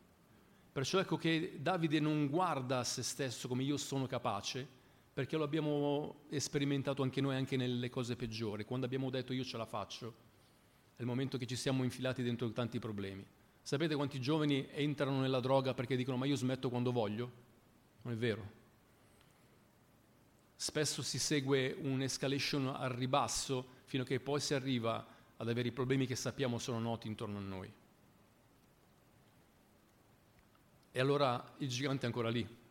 Perciò 0.70 0.98
ecco 0.98 1.16
che 1.16 1.56
Davide 1.62 1.98
non 2.00 2.28
guarda 2.28 2.80
a 2.80 2.84
se 2.84 3.02
stesso 3.02 3.48
come 3.48 3.62
io 3.62 3.78
sono 3.78 4.06
capace, 4.06 4.84
perché 5.16 5.38
lo 5.38 5.44
abbiamo 5.44 6.24
sperimentato 6.36 7.02
anche 7.02 7.22
noi 7.22 7.36
anche 7.36 7.56
nelle 7.56 7.88
cose 7.88 8.16
peggiori. 8.16 8.66
Quando 8.66 8.84
abbiamo 8.84 9.08
detto 9.08 9.32
io 9.32 9.44
ce 9.44 9.56
la 9.56 9.64
faccio, 9.64 10.14
è 10.94 11.00
il 11.00 11.06
momento 11.06 11.38
che 11.38 11.46
ci 11.46 11.56
siamo 11.56 11.84
infilati 11.84 12.22
dentro 12.22 12.52
tanti 12.52 12.78
problemi. 12.78 13.24
Sapete 13.62 13.94
quanti 13.94 14.20
giovani 14.20 14.68
entrano 14.72 15.20
nella 15.20 15.40
droga 15.40 15.72
perché 15.72 15.96
dicono 15.96 16.18
ma 16.18 16.26
io 16.26 16.36
smetto 16.36 16.68
quando 16.68 16.92
voglio? 16.92 17.32
Non 18.02 18.12
è 18.12 18.16
vero. 18.18 18.46
Spesso 20.54 21.00
si 21.00 21.18
segue 21.18 21.74
un'escalation 21.80 22.66
al 22.76 22.90
ribasso 22.90 23.66
fino 23.84 24.02
a 24.02 24.06
che 24.06 24.20
poi 24.20 24.38
si 24.38 24.52
arriva 24.52 25.02
ad 25.38 25.48
avere 25.48 25.68
i 25.68 25.72
problemi 25.72 26.06
che 26.06 26.14
sappiamo 26.14 26.58
sono 26.58 26.78
noti 26.78 27.08
intorno 27.08 27.38
a 27.38 27.40
noi. 27.40 27.72
E 30.92 31.00
allora 31.00 31.54
il 31.56 31.68
gigante 31.70 32.02
è 32.02 32.06
ancora 32.06 32.28
lì. 32.28 32.64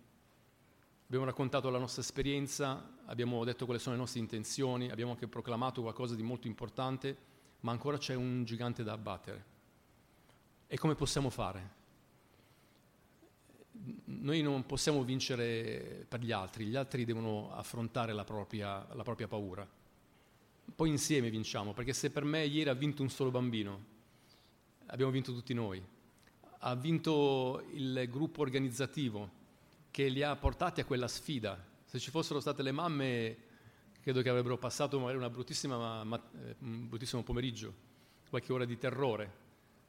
Abbiamo 1.07 1.25
raccontato 1.25 1.69
la 1.69 1.77
nostra 1.77 2.01
esperienza, 2.01 2.97
abbiamo 3.05 3.43
detto 3.43 3.65
quali 3.65 3.79
sono 3.79 3.95
le 3.95 4.01
nostre 4.01 4.19
intenzioni, 4.19 4.89
abbiamo 4.89 5.11
anche 5.11 5.27
proclamato 5.27 5.81
qualcosa 5.81 6.15
di 6.15 6.23
molto 6.23 6.47
importante, 6.47 7.15
ma 7.61 7.71
ancora 7.71 7.97
c'è 7.97 8.15
un 8.15 8.43
gigante 8.43 8.83
da 8.83 8.93
abbattere. 8.93 9.45
E 10.67 10.77
come 10.77 10.95
possiamo 10.95 11.29
fare? 11.29 11.83
noi 14.05 14.41
non 14.41 14.65
possiamo 14.65 15.03
vincere 15.03 16.05
per 16.07 16.21
gli 16.21 16.31
altri, 16.31 16.65
gli 16.65 16.75
altri 16.75 17.05
devono 17.05 17.53
affrontare 17.53 18.13
la 18.13 18.23
propria, 18.23 18.87
la 18.93 19.03
propria 19.03 19.27
paura. 19.27 19.67
poi 20.75 20.89
insieme 20.89 21.29
vinciamo, 21.29 21.73
perché 21.73 21.93
se 21.93 22.09
per 22.09 22.23
me 22.23 22.45
ieri 22.45 22.69
ha 22.69 22.73
vinto 22.73 23.01
un 23.01 23.09
solo 23.09 23.31
bambino, 23.31 23.93
abbiamo 24.87 25.11
vinto 25.11 25.31
tutti 25.31 25.53
noi. 25.53 25.83
Ha 26.59 26.75
vinto 26.75 27.63
il 27.73 28.07
gruppo 28.09 28.41
organizzativo 28.41 29.43
che 29.95 30.09
li 30.09 30.23
ha 30.23 30.35
portati 30.35 30.81
a 30.81 30.83
quella 30.83 31.07
sfida. 31.07 31.57
Se 31.85 31.99
ci 31.99 32.11
fossero 32.11 32.41
state 32.41 32.61
le 32.61 32.73
mamme, 32.73 33.37
credo 34.01 34.21
che 34.21 34.27
avrebbero 34.27 34.57
passato 34.57 34.99
magari 34.99 35.29
bruttissima, 35.29 36.03
ma, 36.03 36.21
eh, 36.43 36.55
un 36.59 36.89
bruttissimo 36.89 37.23
pomeriggio, 37.23 37.73
qualche 38.29 38.51
ora 38.51 38.65
di 38.65 38.77
terrore, 38.77 39.31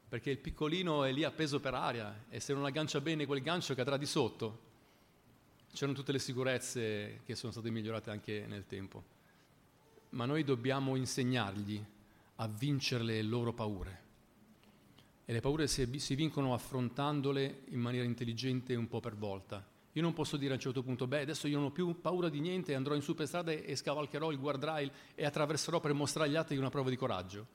perché 0.09 0.31
il 0.31 0.39
piccolino 0.39 1.03
è 1.03 1.11
lì 1.11 1.25
appeso 1.25 1.59
per 1.59 1.75
aria 1.75 2.27
e 2.29 2.39
se 2.39 2.55
non 2.55 2.65
aggancia 2.65 3.01
bene 3.01 3.27
quel 3.27 3.43
gancio 3.43 3.75
cadrà 3.75 3.97
di 3.97 4.07
sotto. 4.07 4.61
C'erano 5.73 5.97
tutte 5.97 6.13
le 6.13 6.21
sicurezze 6.21 7.23
che 7.25 7.35
sono 7.35 7.51
state 7.51 7.69
migliorate 7.71 8.13
anche 8.13 8.45
nel 8.47 8.65
tempo 8.65 9.03
ma 10.11 10.25
noi 10.25 10.45
dobbiamo 10.45 10.95
insegnargli 10.95 11.85
a 12.37 12.47
vincere 12.47 13.03
le 13.03 13.23
loro 13.23 13.53
paure. 13.53 14.05
E 15.25 15.33
le 15.33 15.41
paure 15.41 15.67
si, 15.67 15.99
si 15.99 16.15
vincono 16.15 16.55
affrontandole 16.55 17.63
in 17.71 17.81
maniera 17.81 18.07
intelligente 18.07 18.77
un 18.77 18.87
po' 18.87 19.01
per 19.01 19.17
volta. 19.17 19.75
Io 19.97 20.03
non 20.03 20.13
posso 20.13 20.37
dire 20.37 20.51
a 20.51 20.57
un 20.57 20.61
certo 20.61 20.83
punto, 20.83 21.07
beh, 21.07 21.23
adesso 21.23 21.49
io 21.49 21.57
non 21.57 21.69
ho 21.69 21.71
più 21.71 22.03
paura 22.03 22.29
di 22.29 22.39
niente, 22.39 22.75
andrò 22.75 22.95
in 22.95 23.01
su 23.01 23.15
per 23.15 23.27
strada 23.27 23.51
e 23.51 23.75
scavalcherò 23.75 24.31
il 24.31 24.39
guardrail 24.39 24.93
e 25.15 25.25
attraverserò 25.25 25.81
per 25.81 25.95
mostrare 25.95 26.29
agli 26.29 26.37
altri 26.37 26.59
una 26.59 26.69
prova 26.69 26.91
di 26.91 26.97
coraggio. 26.97 27.47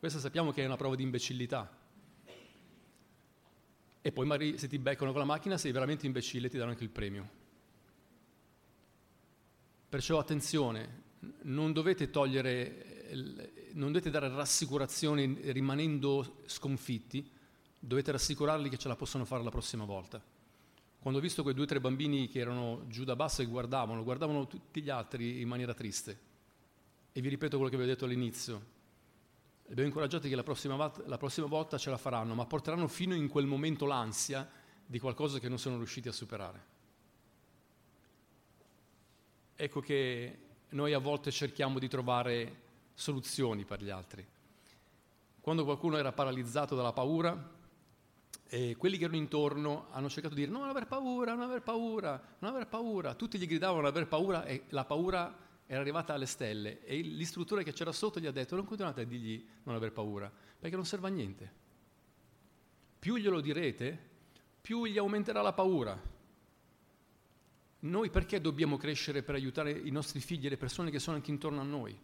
Questa 0.00 0.18
sappiamo 0.18 0.50
che 0.50 0.64
è 0.64 0.66
una 0.66 0.74
prova 0.74 0.96
di 0.96 1.04
imbecillità. 1.04 1.72
E 4.02 4.12
poi 4.12 4.26
magari 4.26 4.58
se 4.58 4.66
ti 4.66 4.80
beccano 4.80 5.12
con 5.12 5.20
la 5.20 5.26
macchina 5.26 5.56
sei 5.58 5.70
veramente 5.70 6.06
imbecille 6.06 6.48
e 6.48 6.50
ti 6.50 6.58
danno 6.58 6.70
anche 6.70 6.82
il 6.82 6.90
premio. 6.90 7.28
Perciò 9.88 10.18
attenzione, 10.18 11.02
non 11.42 11.72
dovete 11.72 12.10
togliere, 12.10 13.12
non 13.74 13.92
dovete 13.92 14.10
dare 14.10 14.28
rassicurazioni 14.28 15.38
rimanendo 15.52 16.38
sconfitti, 16.46 17.30
dovete 17.78 18.10
rassicurarli 18.10 18.68
che 18.68 18.76
ce 18.76 18.88
la 18.88 18.96
possono 18.96 19.24
fare 19.24 19.44
la 19.44 19.50
prossima 19.50 19.84
volta. 19.84 20.38
Quando 21.00 21.18
ho 21.18 21.22
visto 21.22 21.42
quei 21.42 21.54
due 21.54 21.64
o 21.64 21.66
tre 21.66 21.80
bambini 21.80 22.28
che 22.28 22.40
erano 22.40 22.84
giù 22.86 23.04
da 23.04 23.16
basso 23.16 23.40
e 23.40 23.46
guardavano, 23.46 24.04
guardavano 24.04 24.46
tutti 24.46 24.82
gli 24.82 24.90
altri 24.90 25.40
in 25.40 25.48
maniera 25.48 25.72
triste. 25.72 26.18
E 27.12 27.20
vi 27.22 27.30
ripeto 27.30 27.56
quello 27.56 27.70
che 27.70 27.78
vi 27.78 27.84
ho 27.84 27.86
detto 27.86 28.04
all'inizio. 28.04 28.78
Li 29.64 29.72
abbiamo 29.72 29.88
incoraggiati 29.88 30.28
che 30.28 30.36
la 30.36 30.42
prossima, 30.42 30.92
la 31.06 31.16
prossima 31.16 31.46
volta 31.46 31.78
ce 31.78 31.88
la 31.88 31.96
faranno, 31.96 32.34
ma 32.34 32.44
porteranno 32.44 32.86
fino 32.86 33.14
in 33.14 33.28
quel 33.28 33.46
momento 33.46 33.86
l'ansia 33.86 34.46
di 34.84 34.98
qualcosa 34.98 35.38
che 35.38 35.48
non 35.48 35.58
sono 35.58 35.76
riusciti 35.78 36.08
a 36.08 36.12
superare. 36.12 36.64
Ecco 39.56 39.80
che 39.80 40.38
noi 40.70 40.92
a 40.92 40.98
volte 40.98 41.30
cerchiamo 41.30 41.78
di 41.78 41.88
trovare 41.88 42.60
soluzioni 42.92 43.64
per 43.64 43.82
gli 43.82 43.90
altri. 43.90 44.26
Quando 45.40 45.64
qualcuno 45.64 45.96
era 45.96 46.12
paralizzato 46.12 46.74
dalla 46.74 46.92
paura, 46.92 47.58
e 48.52 48.74
quelli 48.76 48.98
che 48.98 49.04
erano 49.04 49.16
intorno 49.16 49.86
hanno 49.92 50.08
cercato 50.08 50.34
di 50.34 50.40
dire 50.40 50.52
non 50.52 50.68
aver 50.68 50.88
paura, 50.88 51.34
non 51.34 51.44
aver 51.44 51.62
paura, 51.62 52.20
non 52.40 52.50
aver 52.50 52.66
paura. 52.66 53.14
Tutti 53.14 53.38
gli 53.38 53.46
gridavano 53.46 53.82
non 53.82 53.90
aver 53.90 54.08
paura 54.08 54.44
e 54.44 54.64
la 54.70 54.84
paura 54.84 55.48
era 55.66 55.80
arrivata 55.80 56.14
alle 56.14 56.26
stelle 56.26 56.84
e 56.84 57.00
l'istruttore 57.00 57.62
che 57.62 57.72
c'era 57.72 57.92
sotto 57.92 58.18
gli 58.18 58.26
ha 58.26 58.32
detto 58.32 58.56
non 58.56 58.64
continuate 58.64 59.02
a 59.02 59.04
dirgli 59.04 59.46
non 59.62 59.76
aver 59.76 59.92
paura, 59.92 60.30
perché 60.58 60.74
non 60.74 60.84
serve 60.84 61.06
a 61.06 61.10
niente. 61.10 61.52
Più 62.98 63.16
glielo 63.18 63.40
direte, 63.40 63.96
più 64.60 64.84
gli 64.84 64.98
aumenterà 64.98 65.42
la 65.42 65.52
paura. 65.52 65.96
Noi 67.82 68.10
perché 68.10 68.40
dobbiamo 68.40 68.76
crescere 68.76 69.22
per 69.22 69.36
aiutare 69.36 69.70
i 69.70 69.90
nostri 69.90 70.18
figli 70.18 70.46
e 70.46 70.48
le 70.48 70.56
persone 70.56 70.90
che 70.90 70.98
sono 70.98 71.14
anche 71.14 71.30
intorno 71.30 71.60
a 71.60 71.64
noi? 71.64 71.96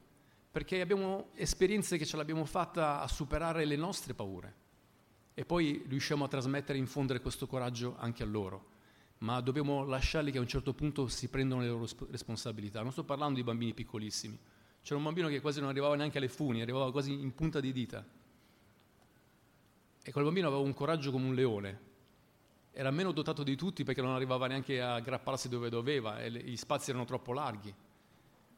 Perché 0.48 0.80
abbiamo 0.80 1.30
esperienze 1.34 1.98
che 1.98 2.06
ce 2.06 2.16
l'abbiamo 2.16 2.44
fatta 2.44 3.00
a 3.00 3.08
superare 3.08 3.64
le 3.64 3.76
nostre 3.76 4.14
paure 4.14 4.64
e 5.38 5.44
poi 5.44 5.84
riusciamo 5.86 6.24
a 6.24 6.28
trasmettere 6.28 6.78
e 6.78 6.80
infondere 6.80 7.20
questo 7.20 7.46
coraggio 7.46 7.94
anche 7.98 8.22
a 8.22 8.26
loro. 8.26 8.68
Ma 9.18 9.38
dobbiamo 9.42 9.84
lasciarli 9.84 10.30
che 10.30 10.38
a 10.38 10.40
un 10.40 10.48
certo 10.48 10.72
punto 10.72 11.08
si 11.08 11.28
prendano 11.28 11.60
le 11.60 11.68
loro 11.68 11.86
responsabilità. 12.10 12.80
Non 12.80 12.90
sto 12.90 13.04
parlando 13.04 13.34
di 13.34 13.42
bambini 13.42 13.74
piccolissimi. 13.74 14.38
C'era 14.80 14.96
un 14.96 15.02
bambino 15.02 15.28
che 15.28 15.42
quasi 15.42 15.60
non 15.60 15.68
arrivava 15.68 15.94
neanche 15.94 16.16
alle 16.16 16.30
funi, 16.30 16.62
arrivava 16.62 16.90
quasi 16.90 17.12
in 17.12 17.34
punta 17.34 17.60
di 17.60 17.70
dita. 17.70 18.02
E 20.02 20.10
quel 20.10 20.24
bambino 20.24 20.46
aveva 20.46 20.62
un 20.62 20.72
coraggio 20.72 21.10
come 21.10 21.26
un 21.26 21.34
leone, 21.34 21.80
era 22.72 22.90
meno 22.90 23.12
dotato 23.12 23.42
di 23.42 23.56
tutti 23.56 23.84
perché 23.84 24.00
non 24.00 24.14
arrivava 24.14 24.46
neanche 24.46 24.80
a 24.80 24.94
aggrapparsi 24.94 25.50
dove 25.50 25.68
doveva 25.68 26.22
e 26.22 26.30
gli 26.30 26.56
spazi 26.56 26.88
erano 26.88 27.04
troppo 27.04 27.34
larghi. 27.34 27.74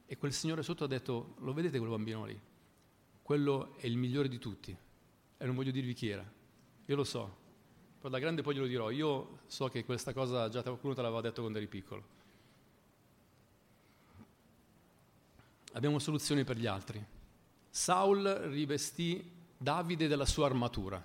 E 0.06 0.16
quel 0.16 0.32
signore 0.32 0.62
sotto 0.62 0.84
ha 0.84 0.86
detto, 0.86 1.34
lo 1.38 1.52
vedete 1.52 1.78
quel 1.78 1.90
bambino 1.90 2.24
lì? 2.24 2.40
Quello 3.20 3.74
è 3.78 3.86
il 3.86 3.96
migliore 3.96 4.28
di 4.28 4.38
tutti. 4.38 4.76
E 5.36 5.44
non 5.44 5.56
voglio 5.56 5.72
dirvi 5.72 5.92
chi 5.92 6.08
era. 6.08 6.37
Io 6.88 6.96
lo 6.96 7.04
so. 7.04 7.36
Poi 8.00 8.10
da 8.10 8.18
grande 8.18 8.40
poi 8.40 8.54
glielo 8.54 8.66
dirò. 8.66 8.90
Io 8.90 9.40
so 9.46 9.68
che 9.68 9.84
questa 9.84 10.14
cosa 10.14 10.48
già 10.48 10.62
qualcuno 10.62 10.94
te 10.94 11.02
l'aveva 11.02 11.20
detto 11.20 11.42
quando 11.42 11.58
eri 11.58 11.66
piccolo. 11.66 12.16
Abbiamo 15.72 15.98
soluzioni 15.98 16.44
per 16.44 16.56
gli 16.56 16.66
altri. 16.66 17.04
Saul 17.68 18.24
rivestì 18.24 19.36
Davide 19.58 20.08
della 20.08 20.24
sua 20.24 20.46
armatura. 20.46 21.04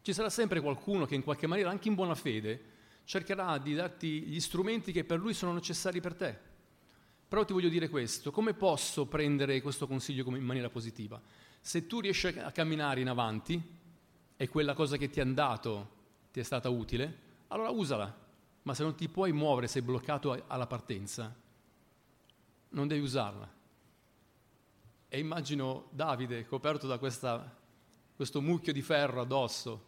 Ci 0.00 0.12
sarà 0.12 0.30
sempre 0.30 0.60
qualcuno 0.60 1.06
che 1.06 1.16
in 1.16 1.24
qualche 1.24 1.48
maniera, 1.48 1.70
anche 1.70 1.88
in 1.88 1.94
buona 1.94 2.14
fede, 2.14 2.76
cercherà 3.04 3.58
di 3.58 3.74
darti 3.74 4.22
gli 4.22 4.38
strumenti 4.38 4.92
che 4.92 5.02
per 5.02 5.18
lui 5.18 5.34
sono 5.34 5.52
necessari 5.52 6.00
per 6.00 6.14
te. 6.14 6.38
Però 7.26 7.44
ti 7.44 7.52
voglio 7.52 7.68
dire 7.68 7.88
questo, 7.88 8.30
come 8.30 8.54
posso 8.54 9.06
prendere 9.06 9.60
questo 9.60 9.88
consiglio 9.88 10.24
in 10.36 10.44
maniera 10.44 10.70
positiva? 10.70 11.20
Se 11.60 11.86
tu 11.88 11.98
riesci 11.98 12.28
a 12.28 12.52
camminare 12.52 13.00
in 13.00 13.08
avanti 13.08 13.76
e 14.40 14.48
quella 14.48 14.72
cosa 14.72 14.96
che 14.96 15.10
ti 15.10 15.18
hanno 15.20 15.34
dato 15.34 15.90
ti 16.30 16.38
è 16.38 16.44
stata 16.44 16.68
utile, 16.68 17.18
allora 17.48 17.70
usala. 17.70 18.26
Ma 18.62 18.72
se 18.72 18.84
non 18.84 18.94
ti 18.94 19.08
puoi 19.08 19.32
muovere, 19.32 19.66
sei 19.66 19.82
bloccato 19.82 20.44
alla 20.46 20.68
partenza, 20.68 21.34
non 22.68 22.86
devi 22.86 23.02
usarla. 23.02 23.50
E 25.08 25.18
immagino 25.18 25.88
Davide 25.90 26.46
coperto 26.46 26.86
da 26.86 26.98
questa, 26.98 27.52
questo 28.14 28.40
mucchio 28.40 28.72
di 28.72 28.80
ferro 28.82 29.22
addosso, 29.22 29.84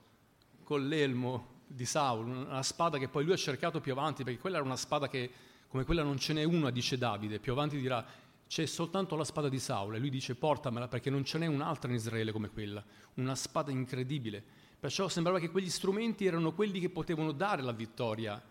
con 0.64 0.88
l'elmo 0.88 1.58
di 1.68 1.84
Saul, 1.84 2.26
una 2.26 2.62
spada 2.64 2.98
che 2.98 3.06
poi 3.06 3.22
lui 3.22 3.34
ha 3.34 3.36
cercato 3.36 3.80
più 3.80 3.92
avanti, 3.92 4.24
perché 4.24 4.40
quella 4.40 4.56
era 4.56 4.64
una 4.64 4.76
spada 4.76 5.06
che 5.08 5.30
come 5.68 5.84
quella 5.84 6.02
non 6.02 6.18
ce 6.18 6.32
n'è 6.32 6.42
una, 6.42 6.70
dice 6.70 6.98
Davide, 6.98 7.38
più 7.38 7.52
avanti 7.52 7.78
dirà 7.78 8.04
c'è 8.50 8.66
soltanto 8.66 9.14
la 9.14 9.22
spada 9.22 9.48
di 9.48 9.60
Saul 9.60 9.94
e 9.94 10.00
lui 10.00 10.10
dice 10.10 10.34
portamela 10.34 10.88
perché 10.88 11.08
non 11.08 11.24
ce 11.24 11.38
n'è 11.38 11.46
un'altra 11.46 11.88
in 11.88 11.94
Israele 11.94 12.32
come 12.32 12.48
quella, 12.50 12.84
una 13.14 13.36
spada 13.36 13.70
incredibile. 13.70 14.42
Perciò 14.80 15.06
sembrava 15.06 15.38
che 15.38 15.50
quegli 15.50 15.70
strumenti 15.70 16.26
erano 16.26 16.52
quelli 16.52 16.80
che 16.80 16.90
potevano 16.90 17.30
dare 17.30 17.62
la 17.62 17.70
vittoria 17.70 18.42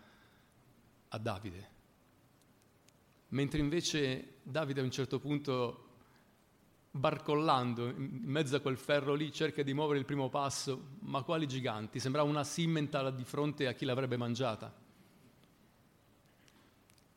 a 1.06 1.18
Davide. 1.18 1.68
Mentre 3.28 3.58
invece 3.58 4.36
Davide 4.42 4.80
a 4.80 4.84
un 4.84 4.90
certo 4.90 5.18
punto 5.18 5.88
barcollando 6.92 7.90
in 7.90 8.20
mezzo 8.22 8.56
a 8.56 8.60
quel 8.60 8.78
ferro 8.78 9.12
lì, 9.12 9.30
cerca 9.30 9.62
di 9.62 9.74
muovere 9.74 9.98
il 9.98 10.06
primo 10.06 10.30
passo, 10.30 10.92
ma 11.00 11.22
quali 11.24 11.46
giganti? 11.46 12.00
Sembrava 12.00 12.26
una 12.26 12.42
simmental 12.42 13.14
di 13.14 13.24
fronte 13.24 13.66
a 13.66 13.74
chi 13.74 13.84
l'avrebbe 13.84 14.16
mangiata. 14.16 14.74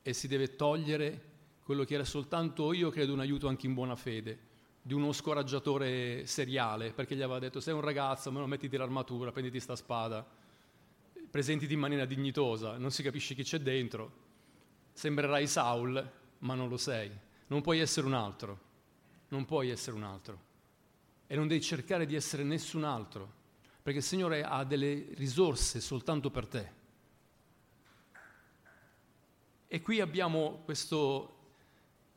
E 0.02 0.12
si 0.12 0.28
deve 0.28 0.58
togliere 0.58 1.32
quello 1.64 1.84
che 1.84 1.94
era 1.96 2.04
soltanto, 2.04 2.74
io 2.74 2.90
credo, 2.90 3.14
un 3.14 3.20
aiuto 3.20 3.48
anche 3.48 3.66
in 3.66 3.74
buona 3.74 3.96
fede, 3.96 4.52
di 4.82 4.94
uno 4.94 5.12
scoraggiatore 5.12 6.26
seriale, 6.26 6.92
perché 6.92 7.16
gli 7.16 7.22
aveva 7.22 7.40
detto 7.40 7.60
sei 7.60 7.74
un 7.74 7.82
ragazzo, 7.82 8.32
ma 8.32 8.40
non 8.40 8.50
mettiti 8.50 8.76
l'armatura, 8.78 9.32
prenditi 9.32 9.60
sta 9.60 9.76
spada, 9.76 10.26
presentiti 11.32 11.74
in 11.74 11.80
maniera 11.80 12.06
dignitosa, 12.06 12.78
non 12.78 12.92
si 12.92 13.02
capisce 13.02 13.34
chi 13.34 13.44
c'è 13.44 13.60
dentro, 13.60 14.12
sembrerai 14.92 15.48
Saul, 15.48 16.12
ma 16.40 16.54
non 16.54 16.68
lo 16.68 16.78
sei, 16.78 17.10
non 17.48 17.62
puoi 17.62 17.80
essere 17.80 18.06
un 18.06 18.14
altro 18.14 18.72
non 19.34 19.46
puoi 19.46 19.70
essere 19.70 19.96
un 19.96 20.04
altro 20.04 20.52
e 21.26 21.36
non 21.36 21.48
devi 21.48 21.60
cercare 21.62 22.06
di 22.06 22.14
essere 22.14 22.44
nessun 22.44 22.84
altro, 22.84 23.42
perché 23.82 24.00
il 24.00 24.06
Signore 24.06 24.44
ha 24.44 24.64
delle 24.64 25.08
risorse 25.16 25.82
soltanto 25.82 26.30
per 26.30 26.48
te. 26.48 26.72
E 29.68 29.82
qui 29.82 30.00
abbiamo 30.00 30.62
questo, 30.64 31.43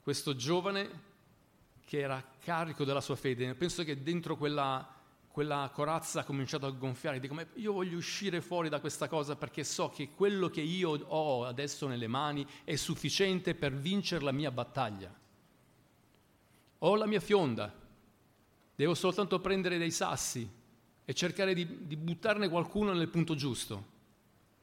questo 0.06 0.36
giovane 0.36 0.88
che 1.84 1.98
era 1.98 2.24
carico 2.38 2.84
della 2.84 3.00
sua 3.00 3.16
fede. 3.16 3.56
Penso 3.56 3.82
che 3.82 4.04
dentro 4.04 4.36
quella, 4.36 4.88
quella 5.26 5.68
corazza 5.74 6.20
ha 6.20 6.24
cominciato 6.24 6.64
a 6.64 6.70
gonfiare. 6.70 7.18
Dico, 7.18 7.34
ma 7.34 7.44
io 7.54 7.72
voglio 7.72 7.96
uscire 7.96 8.40
fuori 8.40 8.68
da 8.68 8.78
questa 8.78 9.08
cosa 9.08 9.34
perché 9.34 9.64
so 9.64 9.88
che 9.88 10.10
quello 10.14 10.48
che 10.48 10.60
io 10.60 10.90
ho 10.90 11.44
adesso 11.44 11.88
nelle 11.88 12.06
mani 12.06 12.46
è 12.62 12.76
sufficiente 12.76 13.56
per 13.56 13.74
vincere 13.74 14.22
la 14.22 14.30
mia 14.30 14.52
battaglia. 14.52 15.12
Ho 16.78 16.94
la 16.94 17.06
mia 17.06 17.18
fionda, 17.18 17.74
devo 18.76 18.94
soltanto 18.94 19.40
prendere 19.40 19.76
dei 19.76 19.90
sassi 19.90 20.48
e 21.04 21.14
cercare 21.14 21.52
di, 21.52 21.88
di 21.88 21.96
buttarne 21.96 22.48
qualcuno 22.48 22.92
nel 22.92 23.08
punto 23.08 23.34
giusto. 23.34 23.94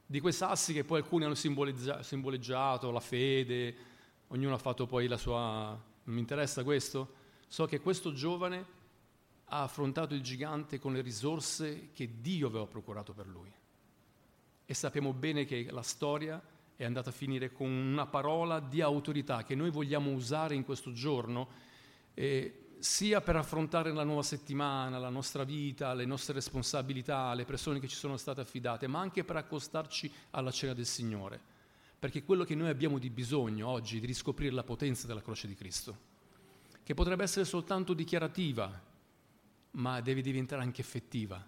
Di 0.06 0.20
quei 0.20 0.32
sassi 0.32 0.72
che 0.72 0.84
poi 0.84 1.00
alcuni 1.00 1.24
hanno 1.24 1.34
simboleggiato, 1.34 2.90
la 2.90 3.00
fede, 3.00 3.92
ognuno 4.34 4.54
ha 4.54 4.58
fatto 4.58 4.86
poi 4.86 5.06
la 5.06 5.16
sua... 5.16 5.68
non 6.04 6.14
mi 6.14 6.20
interessa 6.20 6.62
questo, 6.62 7.22
So 7.54 7.66
che 7.66 7.78
questo 7.78 8.12
giovane 8.12 8.66
ha 9.44 9.62
affrontato 9.62 10.12
il 10.12 10.22
gigante 10.22 10.80
con 10.80 10.92
le 10.92 11.02
risorse 11.02 11.90
che 11.92 12.20
Dio 12.20 12.48
aveva 12.48 12.66
procurato 12.66 13.12
per 13.12 13.28
lui. 13.28 13.52
E 14.66 14.74
sappiamo 14.74 15.12
bene 15.12 15.44
che 15.44 15.68
la 15.70 15.82
storia 15.82 16.42
è 16.74 16.84
andata 16.84 17.10
a 17.10 17.12
finire 17.12 17.52
con 17.52 17.68
una 17.68 18.06
parola 18.06 18.58
di 18.58 18.80
autorità 18.80 19.44
che 19.44 19.54
noi 19.54 19.70
vogliamo 19.70 20.10
usare 20.10 20.56
in 20.56 20.64
questo 20.64 20.92
giorno, 20.92 21.48
eh, 22.14 22.74
sia 22.80 23.20
per 23.20 23.36
affrontare 23.36 23.92
la 23.92 24.02
nuova 24.02 24.22
settimana, 24.22 24.98
la 24.98 25.10
nostra 25.10 25.44
vita, 25.44 25.94
le 25.94 26.06
nostre 26.06 26.34
responsabilità, 26.34 27.32
le 27.34 27.44
persone 27.44 27.78
che 27.78 27.86
ci 27.86 27.94
sono 27.94 28.16
state 28.16 28.40
affidate, 28.40 28.88
ma 28.88 28.98
anche 28.98 29.22
per 29.22 29.36
accostarci 29.36 30.12
alla 30.30 30.50
cena 30.50 30.74
del 30.74 30.86
Signore. 30.86 31.40
Perché 32.04 32.22
quello 32.22 32.44
che 32.44 32.54
noi 32.54 32.68
abbiamo 32.68 32.98
di 32.98 33.08
bisogno 33.08 33.66
oggi 33.66 33.96
è 33.96 34.00
di 34.00 34.04
riscoprire 34.04 34.52
la 34.52 34.62
potenza 34.62 35.06
della 35.06 35.22
croce 35.22 35.48
di 35.48 35.54
Cristo, 35.54 35.96
che 36.82 36.92
potrebbe 36.92 37.22
essere 37.22 37.46
soltanto 37.46 37.94
dichiarativa, 37.94 38.78
ma 39.70 40.02
deve 40.02 40.20
diventare 40.20 40.60
anche 40.60 40.82
effettiva. 40.82 41.42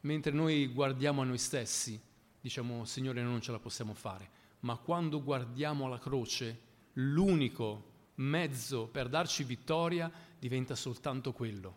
Mentre 0.00 0.32
noi 0.32 0.66
guardiamo 0.66 1.22
a 1.22 1.24
noi 1.24 1.38
stessi, 1.38 1.98
diciamo 2.38 2.84
Signore 2.84 3.22
noi 3.22 3.30
non 3.30 3.40
ce 3.40 3.52
la 3.52 3.58
possiamo 3.58 3.94
fare, 3.94 4.28
ma 4.60 4.76
quando 4.76 5.22
guardiamo 5.22 5.86
alla 5.86 5.98
croce, 5.98 6.60
l'unico 6.92 7.92
mezzo 8.16 8.88
per 8.88 9.08
darci 9.08 9.44
vittoria 9.44 10.12
diventa 10.38 10.74
soltanto 10.74 11.32
quello. 11.32 11.74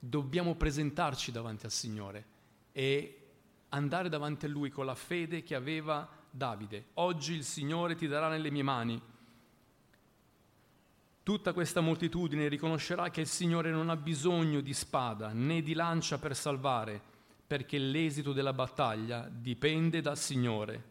Dobbiamo 0.00 0.56
presentarci 0.56 1.30
davanti 1.30 1.66
al 1.66 1.70
Signore 1.70 2.26
e 2.72 3.26
andare 3.68 4.08
davanti 4.08 4.46
a 4.46 4.48
Lui 4.48 4.70
con 4.70 4.86
la 4.86 4.96
fede 4.96 5.44
che 5.44 5.54
aveva 5.54 6.22
Davide. 6.34 6.86
Oggi 6.94 7.34
il 7.34 7.44
Signore 7.44 7.94
ti 7.94 8.06
darà 8.08 8.28
nelle 8.28 8.50
mie 8.50 8.62
mani 8.62 9.00
Tutta 11.24 11.54
questa 11.54 11.80
moltitudine 11.80 12.48
riconoscerà 12.48 13.08
che 13.08 13.22
il 13.22 13.26
Signore 13.26 13.70
non 13.70 13.88
ha 13.88 13.96
bisogno 13.96 14.60
di 14.60 14.74
spada 14.74 15.32
né 15.32 15.62
di 15.62 15.72
lancia 15.72 16.18
per 16.18 16.36
salvare, 16.36 17.00
perché 17.46 17.78
l'esito 17.78 18.34
della 18.34 18.52
battaglia 18.52 19.26
dipende 19.32 20.02
dal 20.02 20.18
Signore 20.18 20.84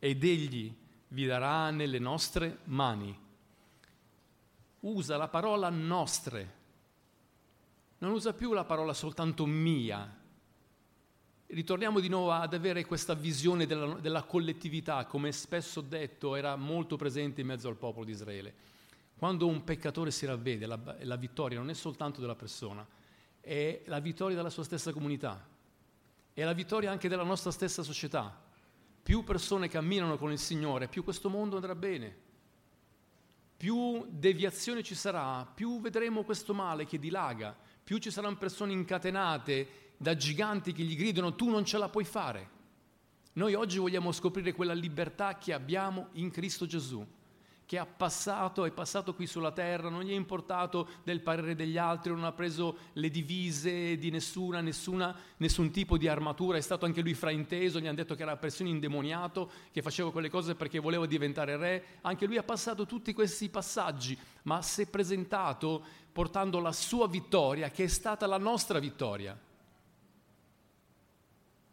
ed 0.00 0.24
Egli 0.24 0.74
vi 1.06 1.24
darà 1.24 1.70
nelle 1.70 2.00
nostre 2.00 2.58
mani. 2.64 3.16
Usa 4.80 5.16
la 5.16 5.28
parola 5.28 5.70
nostre, 5.70 6.54
non 7.98 8.10
usa 8.10 8.32
più 8.32 8.52
la 8.54 8.64
parola 8.64 8.92
soltanto 8.92 9.46
mia. 9.46 10.15
Ritorniamo 11.48 12.00
di 12.00 12.08
nuovo 12.08 12.32
ad 12.32 12.54
avere 12.54 12.84
questa 12.84 13.14
visione 13.14 13.66
della, 13.66 13.94
della 13.94 14.24
collettività, 14.24 15.06
come 15.06 15.30
spesso 15.30 15.80
detto 15.80 16.34
era 16.34 16.56
molto 16.56 16.96
presente 16.96 17.40
in 17.40 17.46
mezzo 17.46 17.68
al 17.68 17.76
popolo 17.76 18.04
di 18.04 18.10
Israele. 18.10 18.52
Quando 19.16 19.46
un 19.46 19.62
peccatore 19.62 20.10
si 20.10 20.26
ravvede, 20.26 20.66
la, 20.66 20.78
la 21.02 21.16
vittoria 21.16 21.58
non 21.58 21.70
è 21.70 21.74
soltanto 21.74 22.20
della 22.20 22.34
persona, 22.34 22.84
è 23.40 23.80
la 23.86 24.00
vittoria 24.00 24.34
della 24.34 24.50
sua 24.50 24.64
stessa 24.64 24.92
comunità, 24.92 25.46
è 26.32 26.42
la 26.42 26.52
vittoria 26.52 26.90
anche 26.90 27.08
della 27.08 27.22
nostra 27.22 27.52
stessa 27.52 27.84
società. 27.84 28.42
Più 29.00 29.22
persone 29.22 29.68
camminano 29.68 30.18
con 30.18 30.32
il 30.32 30.40
Signore, 30.40 30.88
più 30.88 31.04
questo 31.04 31.30
mondo 31.30 31.54
andrà 31.54 31.76
bene, 31.76 32.24
più 33.56 34.04
deviazione 34.10 34.82
ci 34.82 34.96
sarà, 34.96 35.46
più 35.46 35.80
vedremo 35.80 36.24
questo 36.24 36.52
male 36.52 36.86
che 36.86 36.98
dilaga, 36.98 37.56
più 37.84 37.98
ci 37.98 38.10
saranno 38.10 38.36
persone 38.36 38.72
incatenate 38.72 39.85
da 39.96 40.16
giganti 40.16 40.72
che 40.72 40.82
gli 40.82 40.96
gridano 40.96 41.34
tu 41.34 41.48
non 41.48 41.64
ce 41.64 41.78
la 41.78 41.88
puoi 41.88 42.04
fare. 42.04 42.54
Noi 43.34 43.54
oggi 43.54 43.78
vogliamo 43.78 44.12
scoprire 44.12 44.52
quella 44.52 44.72
libertà 44.72 45.36
che 45.36 45.52
abbiamo 45.52 46.08
in 46.12 46.30
Cristo 46.30 46.66
Gesù 46.66 47.06
che 47.66 47.78
ha 47.78 47.84
passato, 47.84 48.64
è 48.64 48.70
passato 48.70 49.12
qui 49.12 49.26
sulla 49.26 49.50
terra, 49.50 49.88
non 49.88 50.02
gli 50.02 50.12
è 50.12 50.14
importato 50.14 50.88
del 51.02 51.20
parere 51.20 51.56
degli 51.56 51.76
altri, 51.76 52.12
non 52.12 52.22
ha 52.22 52.30
preso 52.30 52.76
le 52.92 53.10
divise 53.10 53.98
di 53.98 54.10
nessuna, 54.10 54.60
nessuna, 54.60 55.14
nessun 55.38 55.72
tipo 55.72 55.98
di 55.98 56.06
armatura, 56.06 56.58
è 56.58 56.60
stato 56.60 56.84
anche 56.86 57.00
lui 57.00 57.14
frainteso, 57.14 57.80
gli 57.80 57.86
hanno 57.88 57.96
detto 57.96 58.14
che 58.14 58.22
era 58.22 58.36
persino 58.36 58.68
indemoniato, 58.68 59.50
che 59.72 59.82
faceva 59.82 60.12
quelle 60.12 60.30
cose 60.30 60.54
perché 60.54 60.78
voleva 60.78 61.06
diventare 61.06 61.56
re, 61.56 61.84
anche 62.02 62.26
lui 62.26 62.36
ha 62.36 62.44
passato 62.44 62.86
tutti 62.86 63.12
questi 63.12 63.48
passaggi, 63.48 64.16
ma 64.44 64.62
si 64.62 64.82
è 64.82 64.86
presentato 64.86 65.84
portando 66.12 66.60
la 66.60 66.72
sua 66.72 67.08
vittoria, 67.08 67.70
che 67.70 67.84
è 67.84 67.88
stata 67.88 68.26
la 68.26 68.38
nostra 68.38 68.78
vittoria. 68.78 69.36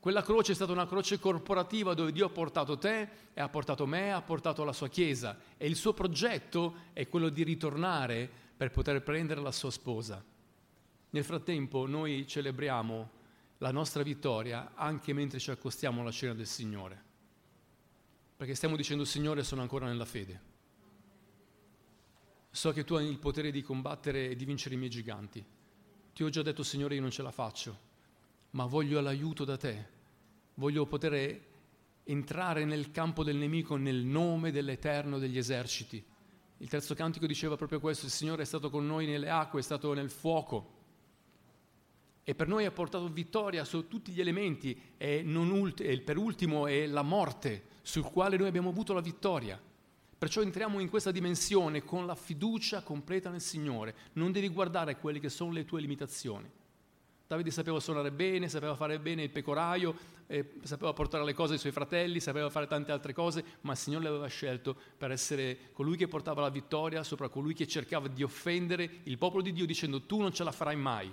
Quella 0.03 0.21
croce 0.21 0.51
è 0.51 0.55
stata 0.55 0.73
una 0.73 0.85
croce 0.85 1.17
corporativa 1.17 1.93
dove 1.93 2.11
Dio 2.11 2.25
ha 2.25 2.29
portato 2.29 2.77
te 2.77 3.07
e 3.33 3.39
ha 3.39 3.47
portato 3.47 3.85
me, 3.85 4.11
ha 4.11 4.21
portato 4.21 4.65
la 4.65 4.73
sua 4.73 4.89
Chiesa 4.89 5.39
e 5.55 5.65
il 5.65 5.77
suo 5.77 5.93
progetto 5.93 6.75
è 6.91 7.07
quello 7.07 7.29
di 7.29 7.41
ritornare 7.41 8.29
per 8.57 8.69
poter 8.69 9.01
prendere 9.01 9.39
la 9.39 9.53
sua 9.53 9.71
sposa. 9.71 10.21
Nel 11.09 11.23
frattempo 11.23 11.87
noi 11.87 12.27
celebriamo 12.27 13.11
la 13.59 13.71
nostra 13.71 14.03
vittoria 14.03 14.73
anche 14.75 15.13
mentre 15.13 15.39
ci 15.39 15.51
accostiamo 15.51 16.01
alla 16.01 16.11
cena 16.11 16.33
del 16.33 16.47
Signore, 16.47 17.01
perché 18.35 18.55
stiamo 18.55 18.75
dicendo 18.75 19.05
Signore 19.05 19.41
sono 19.45 19.61
ancora 19.61 19.85
nella 19.85 20.03
fede. 20.03 20.41
So 22.51 22.73
che 22.73 22.83
tu 22.83 22.95
hai 22.95 23.07
il 23.07 23.19
potere 23.19 23.51
di 23.51 23.61
combattere 23.61 24.31
e 24.31 24.35
di 24.35 24.43
vincere 24.43 24.75
i 24.75 24.77
miei 24.77 24.89
giganti. 24.89 25.41
Ti 26.13 26.23
ho 26.25 26.27
già 26.27 26.41
detto 26.41 26.61
Signore 26.61 26.95
io 26.95 27.01
non 27.01 27.09
ce 27.09 27.21
la 27.21 27.31
faccio, 27.31 27.91
ma 28.53 28.65
voglio 28.65 28.99
l'aiuto 28.99 29.45
da 29.45 29.57
te. 29.57 29.91
Voglio 30.55 30.85
poter 30.85 31.41
entrare 32.03 32.65
nel 32.65 32.91
campo 32.91 33.23
del 33.23 33.37
nemico 33.37 33.75
nel 33.75 34.03
nome 34.03 34.51
dell'Eterno 34.51 35.19
degli 35.19 35.37
eserciti. 35.37 36.03
Il 36.57 36.69
terzo 36.69 36.93
cantico 36.95 37.25
diceva 37.25 37.57
proprio 37.57 37.79
questo, 37.79 38.05
il 38.05 38.11
Signore 38.11 38.43
è 38.43 38.45
stato 38.45 38.69
con 38.69 38.85
noi 38.85 39.05
nelle 39.05 39.29
acque, 39.29 39.59
è 39.59 39.63
stato 39.63 39.93
nel 39.93 40.09
fuoco 40.09 40.81
e 42.23 42.35
per 42.35 42.47
noi 42.47 42.65
ha 42.65 42.71
portato 42.71 43.09
vittoria 43.09 43.65
su 43.65 43.87
tutti 43.87 44.13
gli 44.13 44.21
elementi 44.21 44.79
e, 44.97 45.21
ult- 45.25 45.81
e 45.81 45.99
per 45.99 46.17
ultimo 46.17 46.67
è 46.67 46.85
la 46.85 47.01
morte 47.01 47.71
sul 47.81 48.03
quale 48.03 48.37
noi 48.37 48.47
abbiamo 48.47 48.69
avuto 48.69 48.93
la 48.93 49.01
vittoria. 49.01 49.61
Perciò 50.17 50.41
entriamo 50.41 50.79
in 50.79 50.87
questa 50.87 51.11
dimensione 51.11 51.83
con 51.83 52.05
la 52.05 52.15
fiducia 52.15 52.81
completa 52.81 53.29
nel 53.29 53.41
Signore. 53.41 53.93
Non 54.13 54.31
devi 54.31 54.47
guardare 54.47 54.97
quelle 54.97 55.19
che 55.19 55.27
sono 55.27 55.51
le 55.51 55.65
tue 55.65 55.81
limitazioni. 55.81 56.49
Davide 57.33 57.49
sapeva 57.49 57.79
suonare 57.79 58.11
bene, 58.11 58.47
sapeva 58.47 58.75
fare 58.75 58.99
bene 58.99 59.23
il 59.23 59.31
pecoraio, 59.31 59.95
eh, 60.27 60.59
sapeva 60.61 60.93
portare 60.93 61.25
le 61.25 61.33
cose 61.33 61.53
ai 61.53 61.59
suoi 61.59 61.71
fratelli, 61.71 62.19
sapeva 62.19 62.47
fare 62.51 62.67
tante 62.67 62.91
altre 62.91 63.11
cose, 63.11 63.43
ma 63.61 63.71
il 63.71 63.77
Signore 63.79 64.03
l'aveva 64.03 64.27
scelto 64.27 64.75
per 64.95 65.09
essere 65.09 65.71
colui 65.73 65.97
che 65.97 66.07
portava 66.07 66.41
la 66.41 66.49
vittoria 66.49 67.01
sopra 67.01 67.29
colui 67.29 67.55
che 67.55 67.65
cercava 67.65 68.07
di 68.07 68.21
offendere 68.21 68.99
il 69.05 69.17
popolo 69.17 69.41
di 69.41 69.51
Dio 69.51 69.65
dicendo 69.65 70.03
tu 70.03 70.19
non 70.19 70.31
ce 70.31 70.43
la 70.43 70.51
farai 70.51 70.75
mai. 70.75 71.11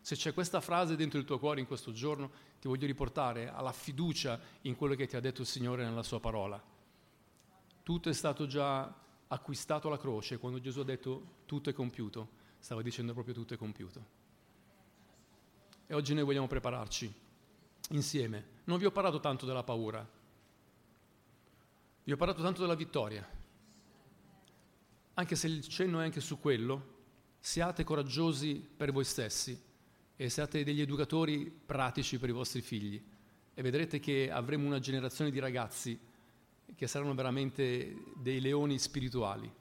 Se 0.00 0.16
c'è 0.16 0.34
questa 0.34 0.60
frase 0.60 0.96
dentro 0.96 1.20
il 1.20 1.24
tuo 1.24 1.38
cuore 1.38 1.60
in 1.60 1.68
questo 1.68 1.92
giorno, 1.92 2.32
ti 2.60 2.66
voglio 2.66 2.86
riportare 2.86 3.48
alla 3.48 3.72
fiducia 3.72 4.40
in 4.62 4.74
quello 4.74 4.96
che 4.96 5.06
ti 5.06 5.14
ha 5.14 5.20
detto 5.20 5.42
il 5.42 5.46
Signore 5.46 5.84
nella 5.84 6.02
sua 6.02 6.18
parola. 6.18 6.60
Tutto 7.84 8.08
è 8.08 8.12
stato 8.12 8.48
già 8.48 8.92
acquistato 9.28 9.86
alla 9.86 9.98
croce, 9.98 10.38
quando 10.38 10.58
Gesù 10.58 10.80
ha 10.80 10.84
detto 10.84 11.38
tutto 11.46 11.70
è 11.70 11.72
compiuto, 11.72 12.28
stava 12.58 12.82
dicendo 12.82 13.12
proprio 13.12 13.34
tutto 13.34 13.54
è 13.54 13.56
compiuto. 13.56 14.18
E 15.90 15.94
oggi 15.96 16.14
noi 16.14 16.22
vogliamo 16.22 16.46
prepararci 16.46 17.12
insieme. 17.88 18.60
Non 18.66 18.78
vi 18.78 18.84
ho 18.84 18.92
parlato 18.92 19.18
tanto 19.18 19.44
della 19.44 19.64
paura, 19.64 20.08
vi 22.04 22.12
ho 22.12 22.16
parlato 22.16 22.42
tanto 22.42 22.60
della 22.60 22.76
vittoria. 22.76 23.28
Anche 25.14 25.34
se 25.34 25.48
il 25.48 25.66
cenno 25.66 25.98
è 25.98 26.04
anche 26.04 26.20
su 26.20 26.38
quello, 26.38 26.98
siate 27.40 27.82
coraggiosi 27.82 28.64
per 28.76 28.92
voi 28.92 29.02
stessi 29.02 29.60
e 30.14 30.28
siate 30.28 30.62
degli 30.62 30.80
educatori 30.80 31.50
pratici 31.50 32.20
per 32.20 32.28
i 32.28 32.34
vostri 32.34 32.60
figli 32.60 33.04
e 33.52 33.60
vedrete 33.60 33.98
che 33.98 34.30
avremo 34.30 34.68
una 34.68 34.78
generazione 34.78 35.32
di 35.32 35.40
ragazzi 35.40 35.98
che 36.72 36.86
saranno 36.86 37.16
veramente 37.16 37.96
dei 38.14 38.40
leoni 38.40 38.78
spirituali. 38.78 39.52